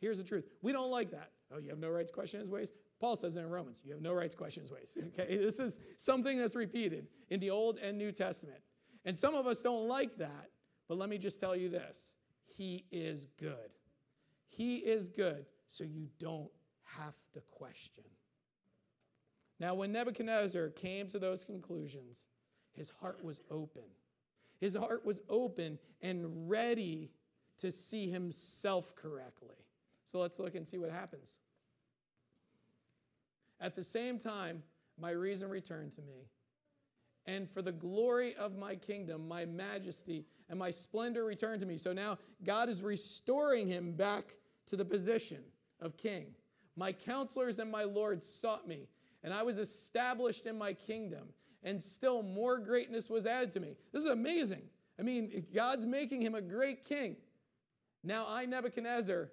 Here's 0.00 0.18
the 0.18 0.24
truth. 0.24 0.44
We 0.62 0.72
don't 0.72 0.90
like 0.90 1.10
that. 1.10 1.32
Oh, 1.54 1.58
you 1.58 1.68
have 1.68 1.78
no 1.78 1.90
right 1.90 2.06
to 2.06 2.12
question 2.12 2.40
his 2.40 2.48
ways? 2.48 2.72
Paul 3.00 3.14
says 3.14 3.36
in 3.36 3.48
Romans, 3.48 3.82
you 3.84 3.92
have 3.92 4.00
no 4.00 4.12
right 4.12 4.30
to 4.30 4.36
question 4.36 4.62
his 4.62 4.72
ways. 4.72 4.96
Okay, 5.18 5.36
this 5.36 5.58
is 5.58 5.78
something 5.98 6.38
that's 6.38 6.56
repeated 6.56 7.06
in 7.30 7.40
the 7.40 7.50
Old 7.50 7.78
and 7.78 7.98
New 7.98 8.10
Testament. 8.10 8.58
And 9.04 9.16
some 9.16 9.34
of 9.34 9.46
us 9.46 9.60
don't 9.60 9.86
like 9.86 10.16
that, 10.18 10.50
but 10.88 10.98
let 10.98 11.08
me 11.08 11.18
just 11.18 11.40
tell 11.40 11.56
you 11.56 11.68
this 11.68 12.14
He 12.44 12.84
is 12.90 13.26
good. 13.38 13.70
He 14.48 14.76
is 14.76 15.08
good, 15.08 15.46
so 15.68 15.84
you 15.84 16.08
don't 16.18 16.50
have 16.84 17.14
to 17.34 17.40
question. 17.50 18.04
Now, 19.58 19.74
when 19.74 19.92
Nebuchadnezzar 19.92 20.68
came 20.70 21.06
to 21.08 21.18
those 21.18 21.44
conclusions, 21.44 22.26
his 22.72 22.90
heart 23.00 23.24
was 23.24 23.40
open. 23.50 23.82
His 24.58 24.74
heart 24.74 25.04
was 25.04 25.20
open 25.28 25.78
and 26.02 26.48
ready 26.48 27.10
to 27.58 27.72
see 27.72 28.10
himself 28.10 28.94
correctly. 28.94 29.56
So 30.04 30.20
let's 30.20 30.38
look 30.38 30.54
and 30.54 30.66
see 30.66 30.78
what 30.78 30.90
happens. 30.90 31.38
At 33.60 33.74
the 33.74 33.84
same 33.84 34.18
time, 34.18 34.62
my 35.00 35.10
reason 35.10 35.48
returned 35.48 35.92
to 35.92 36.02
me. 36.02 36.28
And 37.26 37.50
for 37.50 37.60
the 37.60 37.72
glory 37.72 38.36
of 38.36 38.56
my 38.56 38.76
kingdom, 38.76 39.26
my 39.26 39.46
majesty 39.46 40.26
and 40.48 40.58
my 40.58 40.70
splendor 40.70 41.24
returned 41.24 41.60
to 41.60 41.66
me. 41.66 41.78
So 41.78 41.92
now 41.92 42.18
God 42.44 42.68
is 42.68 42.82
restoring 42.82 43.66
him 43.66 43.92
back 43.92 44.34
to 44.66 44.76
the 44.76 44.84
position 44.84 45.42
of 45.80 45.96
king. 45.96 46.26
My 46.76 46.92
counselors 46.92 47.58
and 47.58 47.70
my 47.70 47.84
lords 47.84 48.26
sought 48.26 48.68
me, 48.68 48.88
and 49.22 49.32
I 49.32 49.42
was 49.42 49.58
established 49.58 50.46
in 50.46 50.58
my 50.58 50.72
kingdom, 50.72 51.28
and 51.62 51.82
still 51.82 52.22
more 52.22 52.58
greatness 52.58 53.08
was 53.08 53.26
added 53.26 53.50
to 53.52 53.60
me. 53.60 53.76
This 53.92 54.04
is 54.04 54.10
amazing. 54.10 54.62
I 54.98 55.02
mean, 55.02 55.46
God's 55.54 55.86
making 55.86 56.22
him 56.22 56.34
a 56.34 56.42
great 56.42 56.84
king. 56.84 57.16
Now 58.04 58.26
I, 58.28 58.46
Nebuchadnezzar, 58.46 59.30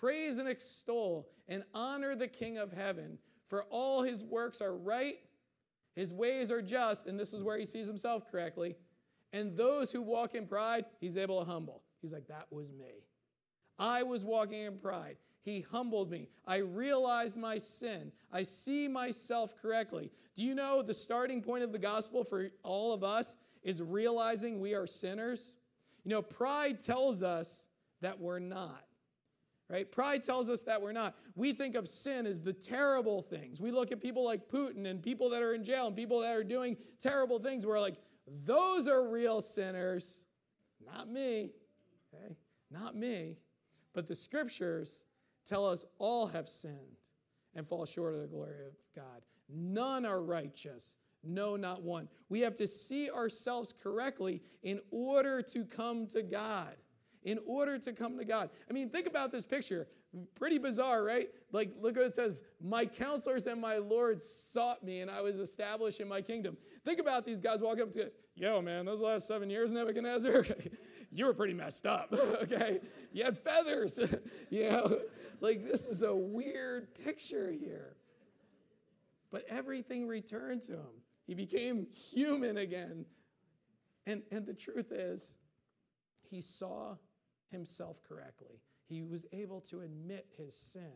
praise 0.00 0.38
and 0.38 0.48
extol 0.48 1.28
and 1.46 1.62
honor 1.72 2.14
the 2.14 2.28
King 2.28 2.58
of 2.58 2.72
heaven, 2.72 3.18
for 3.48 3.64
all 3.64 4.02
his 4.02 4.24
works 4.24 4.60
are 4.60 4.76
right, 4.76 5.18
his 5.94 6.12
ways 6.12 6.50
are 6.50 6.62
just, 6.62 7.06
and 7.06 7.18
this 7.18 7.32
is 7.32 7.42
where 7.42 7.58
he 7.58 7.64
sees 7.64 7.86
himself 7.86 8.30
correctly. 8.30 8.76
And 9.32 9.56
those 9.56 9.92
who 9.92 10.02
walk 10.02 10.34
in 10.34 10.46
pride, 10.46 10.86
he's 11.00 11.16
able 11.16 11.38
to 11.38 11.50
humble. 11.50 11.82
He's 12.00 12.12
like, 12.12 12.28
that 12.28 12.46
was 12.50 12.72
me. 12.72 13.04
I 13.78 14.02
was 14.02 14.24
walking 14.24 14.62
in 14.62 14.78
pride. 14.78 15.16
He 15.42 15.60
humbled 15.60 16.10
me. 16.10 16.28
I 16.46 16.56
realized 16.58 17.36
my 17.36 17.58
sin. 17.58 18.12
I 18.32 18.42
see 18.42 18.88
myself 18.88 19.54
correctly. 19.60 20.10
Do 20.36 20.44
you 20.44 20.54
know 20.54 20.82
the 20.82 20.94
starting 20.94 21.42
point 21.42 21.64
of 21.64 21.72
the 21.72 21.78
gospel 21.78 22.24
for 22.24 22.50
all 22.62 22.92
of 22.92 23.02
us 23.02 23.36
is 23.62 23.82
realizing 23.82 24.60
we 24.60 24.74
are 24.74 24.86
sinners? 24.86 25.54
You 26.04 26.10
know, 26.10 26.22
pride 26.22 26.80
tells 26.80 27.22
us 27.22 27.66
that 28.00 28.18
we're 28.18 28.38
not. 28.38 28.84
Right? 29.70 29.90
Pride 29.90 30.22
tells 30.22 30.48
us 30.48 30.62
that 30.62 30.80
we're 30.80 30.92
not. 30.92 31.14
We 31.34 31.52
think 31.52 31.74
of 31.74 31.86
sin 31.88 32.26
as 32.26 32.40
the 32.40 32.54
terrible 32.54 33.20
things. 33.20 33.60
We 33.60 33.70
look 33.70 33.92
at 33.92 34.00
people 34.00 34.24
like 34.24 34.48
Putin 34.48 34.86
and 34.86 35.02
people 35.02 35.28
that 35.28 35.42
are 35.42 35.52
in 35.52 35.62
jail 35.62 35.88
and 35.88 35.94
people 35.94 36.20
that 36.20 36.34
are 36.34 36.44
doing 36.44 36.78
terrible 37.00 37.38
things. 37.38 37.66
We're 37.66 37.78
like, 37.78 37.96
those 38.44 38.86
are 38.86 39.08
real 39.08 39.40
sinners. 39.40 40.24
Not 40.84 41.10
me. 41.10 41.50
Okay? 42.14 42.36
Not 42.70 42.96
me. 42.96 43.36
But 43.94 44.06
the 44.06 44.14
scriptures 44.14 45.04
tell 45.46 45.66
us 45.66 45.84
all 45.98 46.26
have 46.28 46.48
sinned 46.48 46.98
and 47.54 47.66
fall 47.66 47.84
short 47.86 48.14
of 48.14 48.20
the 48.20 48.26
glory 48.26 48.66
of 48.66 48.74
God. 48.94 49.22
None 49.48 50.04
are 50.04 50.22
righteous. 50.22 50.96
No, 51.24 51.56
not 51.56 51.82
one. 51.82 52.08
We 52.28 52.40
have 52.40 52.54
to 52.56 52.66
see 52.66 53.10
ourselves 53.10 53.72
correctly 53.72 54.42
in 54.62 54.80
order 54.90 55.42
to 55.42 55.64
come 55.64 56.06
to 56.08 56.22
God. 56.22 56.76
In 57.24 57.40
order 57.46 57.78
to 57.78 57.92
come 57.92 58.16
to 58.18 58.24
God. 58.24 58.50
I 58.70 58.72
mean, 58.72 58.88
think 58.90 59.06
about 59.06 59.32
this 59.32 59.44
picture. 59.44 59.88
Pretty 60.34 60.58
bizarre, 60.58 61.02
right? 61.04 61.28
Like, 61.52 61.72
look 61.80 61.96
what 61.96 62.06
it 62.06 62.14
says 62.14 62.42
My 62.62 62.86
counselors 62.86 63.46
and 63.46 63.60
my 63.60 63.76
lords 63.76 64.24
sought 64.24 64.82
me, 64.82 65.00
and 65.00 65.10
I 65.10 65.20
was 65.20 65.38
established 65.38 66.00
in 66.00 66.08
my 66.08 66.22
kingdom. 66.22 66.56
Think 66.84 66.98
about 66.98 67.26
these 67.26 67.40
guys 67.40 67.60
walking 67.60 67.82
up 67.82 67.92
to, 67.92 68.10
yo, 68.34 68.62
man, 68.62 68.86
those 68.86 69.00
last 69.00 69.26
seven 69.26 69.50
years, 69.50 69.70
Nebuchadnezzar, 69.70 70.46
you 71.12 71.26
were 71.26 71.34
pretty 71.34 71.52
messed 71.52 71.86
up, 71.86 72.12
okay? 72.42 72.80
You 73.12 73.24
had 73.24 73.38
feathers, 73.38 73.98
you 74.50 74.70
know? 74.70 75.00
Like, 75.40 75.64
this 75.64 75.86
is 75.86 76.02
a 76.02 76.14
weird 76.14 76.94
picture 77.04 77.50
here. 77.50 77.96
But 79.30 79.44
everything 79.48 80.06
returned 80.06 80.62
to 80.62 80.72
him. 80.72 81.02
He 81.26 81.34
became 81.34 81.86
human 81.90 82.56
again. 82.56 83.04
And, 84.06 84.22
and 84.30 84.46
the 84.46 84.54
truth 84.54 84.90
is, 84.90 85.34
he 86.30 86.40
saw 86.40 86.96
himself 87.50 88.00
correctly. 88.08 88.62
He 88.88 89.02
was 89.02 89.26
able 89.32 89.60
to 89.62 89.80
admit 89.80 90.26
his 90.36 90.54
sin. 90.54 90.92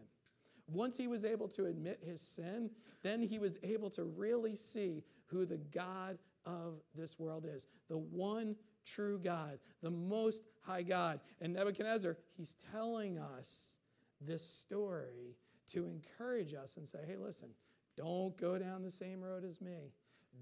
Once 0.67 0.97
he 0.97 1.07
was 1.07 1.25
able 1.25 1.49
to 1.49 1.67
admit 1.67 2.01
his 2.05 2.21
sin, 2.21 2.71
then 3.03 3.23
he 3.23 3.39
was 3.39 3.59
able 3.63 3.91
to 3.91 4.05
really 4.05 4.57
see 4.57 5.03
who 5.27 5.45
the 5.45 5.59
God 5.59 6.19
of 6.47 6.81
this 6.95 7.19
world 7.19 7.47
is 7.49 7.67
the 7.89 7.99
one 7.99 8.57
true 8.85 9.19
God, 9.23 9.59
the 9.83 9.91
most 9.91 10.43
high 10.61 10.83
God. 10.83 11.21
And 11.41 11.53
Nebuchadnezzar, 11.53 12.17
he's 12.37 12.57
telling 12.73 13.19
us 13.19 13.79
this 14.21 14.45
story 14.45 15.37
to 15.69 15.87
encourage 15.87 16.55
us 16.55 16.77
and 16.77 16.89
say, 16.89 16.99
hey, 17.07 17.17
listen, 17.17 17.49
don't 17.97 18.37
go 18.39 18.59
down 18.59 18.83
the 18.83 18.91
same 18.91 19.21
road 19.21 19.45
as 19.45 19.61
me. 19.61 19.93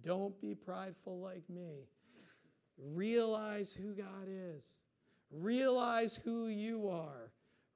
Don't 0.02 0.38
be 0.40 0.54
prideful 0.54 1.20
like 1.20 1.48
me. 1.48 1.88
Realize 2.78 3.72
who 3.72 3.94
God 3.94 4.28
is. 4.28 4.84
Realize 5.30 6.18
who 6.24 6.46
you 6.46 6.88
are. 6.88 7.30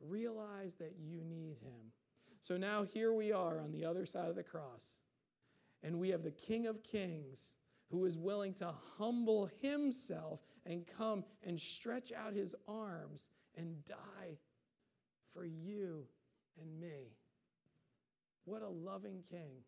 Realize 0.06 0.74
that 0.76 0.94
you 0.98 1.22
need 1.24 1.56
Him. 1.62 1.92
So 2.40 2.56
now 2.56 2.82
here 2.82 3.12
we 3.12 3.32
are 3.32 3.60
on 3.60 3.72
the 3.72 3.84
other 3.84 4.04
side 4.04 4.28
of 4.28 4.36
the 4.36 4.42
cross, 4.42 5.00
and 5.82 5.98
we 5.98 6.10
have 6.10 6.22
the 6.22 6.30
King 6.30 6.66
of 6.66 6.82
Kings 6.82 7.56
who 7.90 8.04
is 8.04 8.18
willing 8.18 8.54
to 8.54 8.72
humble 8.98 9.50
Himself 9.60 10.40
and 10.66 10.86
come 10.98 11.24
and 11.42 11.58
stretch 11.58 12.12
out 12.12 12.34
His 12.34 12.54
arms 12.66 13.30
and 13.56 13.84
die 13.86 14.38
for 15.32 15.44
you 15.44 16.04
and 16.60 16.80
me. 16.80 17.12
What 18.44 18.62
a 18.62 18.68
loving 18.68 19.22
King. 19.30 19.62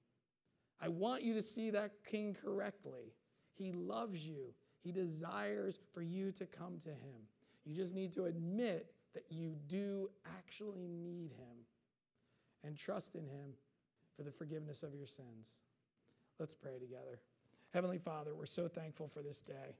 I 0.80 0.88
want 0.88 1.22
you 1.22 1.34
to 1.34 1.42
see 1.42 1.70
that 1.70 1.92
king 2.04 2.36
correctly. 2.42 3.14
He 3.54 3.72
loves 3.72 4.20
you, 4.20 4.52
he 4.82 4.92
desires 4.92 5.78
for 5.94 6.02
you 6.02 6.30
to 6.32 6.46
come 6.46 6.78
to 6.84 6.90
him. 6.90 7.22
You 7.64 7.74
just 7.74 7.94
need 7.94 8.12
to 8.12 8.26
admit 8.26 8.92
that 9.16 9.24
you 9.30 9.56
do 9.66 10.10
actually 10.38 10.86
need 10.86 11.32
him 11.32 11.64
and 12.62 12.76
trust 12.76 13.14
in 13.14 13.26
him 13.26 13.54
for 14.14 14.22
the 14.22 14.30
forgiveness 14.30 14.82
of 14.82 14.94
your 14.94 15.06
sins. 15.06 15.56
Let's 16.38 16.52
pray 16.52 16.78
together. 16.78 17.20
Heavenly 17.72 17.96
Father, 17.96 18.34
we're 18.34 18.44
so 18.44 18.68
thankful 18.68 19.08
for 19.08 19.22
this 19.22 19.40
day. 19.40 19.78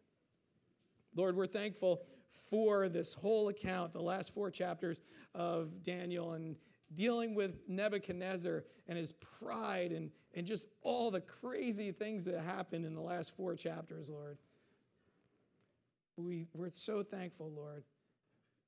Lord, 1.14 1.36
we're 1.36 1.46
thankful 1.46 2.02
for 2.48 2.88
this 2.88 3.12
whole 3.12 3.48
account, 3.48 3.92
the 3.92 4.00
last 4.00 4.32
four 4.32 4.50
chapters 4.50 5.02
of 5.34 5.82
Daniel 5.82 6.32
and 6.32 6.56
dealing 6.94 7.34
with 7.34 7.58
Nebuchadnezzar 7.68 8.64
and 8.88 8.96
his 8.96 9.12
pride 9.12 9.92
and, 9.92 10.10
and 10.34 10.46
just 10.46 10.68
all 10.80 11.10
the 11.10 11.20
crazy 11.20 11.92
things 11.92 12.24
that 12.24 12.40
happened 12.40 12.86
in 12.86 12.94
the 12.94 13.02
last 13.02 13.36
four 13.36 13.54
chapters, 13.54 14.08
Lord. 14.08 14.38
We, 16.16 16.46
we're 16.54 16.70
so 16.72 17.02
thankful, 17.02 17.52
Lord, 17.54 17.84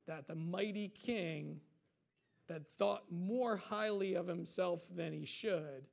that 0.09 0.27
the 0.27 0.35
mighty 0.35 0.89
king 0.89 1.61
that 2.49 2.67
thought 2.67 3.05
more 3.11 3.57
highly 3.57 4.15
of 4.15 4.27
himself 4.27 4.83
than 4.95 5.13
he 5.13 5.25
should 5.25 5.87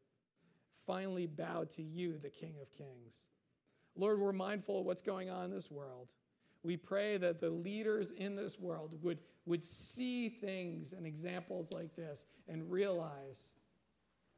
finally 0.86 1.28
bowed 1.28 1.70
to 1.72 1.84
you, 1.84 2.18
the 2.18 2.30
King 2.30 2.56
of 2.62 2.72
Kings. 2.72 3.28
Lord, 3.96 4.20
we're 4.20 4.34
mindful 4.34 4.80
of 4.80 4.86
what's 4.86 5.02
going 5.02 5.30
on 5.30 5.46
in 5.46 5.52
this 5.52 5.72
world. 5.72 6.10
We 6.64 6.78
pray 6.78 7.18
that 7.18 7.40
the 7.40 7.50
leaders 7.50 8.12
in 8.12 8.36
this 8.36 8.60
world 8.60 8.96
would, 9.02 9.20
would 9.46 9.64
see 9.64 10.30
things 10.30 10.94
and 10.94 11.06
examples 11.06 11.72
like 11.72 11.96
this 11.96 12.26
and 12.48 12.72
realize 12.72 13.56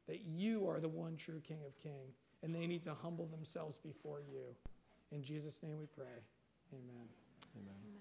that 0.06 0.22
you 0.26 0.68
are 0.68 0.80
the 0.80 0.88
one 0.88 1.16
true 1.16 1.40
King 1.40 1.60
of 1.66 1.76
Kings, 1.78 2.16
and 2.42 2.54
they 2.54 2.66
need 2.66 2.82
to 2.84 2.94
humble 2.94 3.26
themselves 3.26 3.76
before 3.76 4.20
you. 4.20 4.54
In 5.12 5.22
Jesus' 5.22 5.62
name 5.62 5.78
we 5.78 5.86
pray. 5.86 6.22
Amen. 6.72 7.08
Amen. 7.56 7.88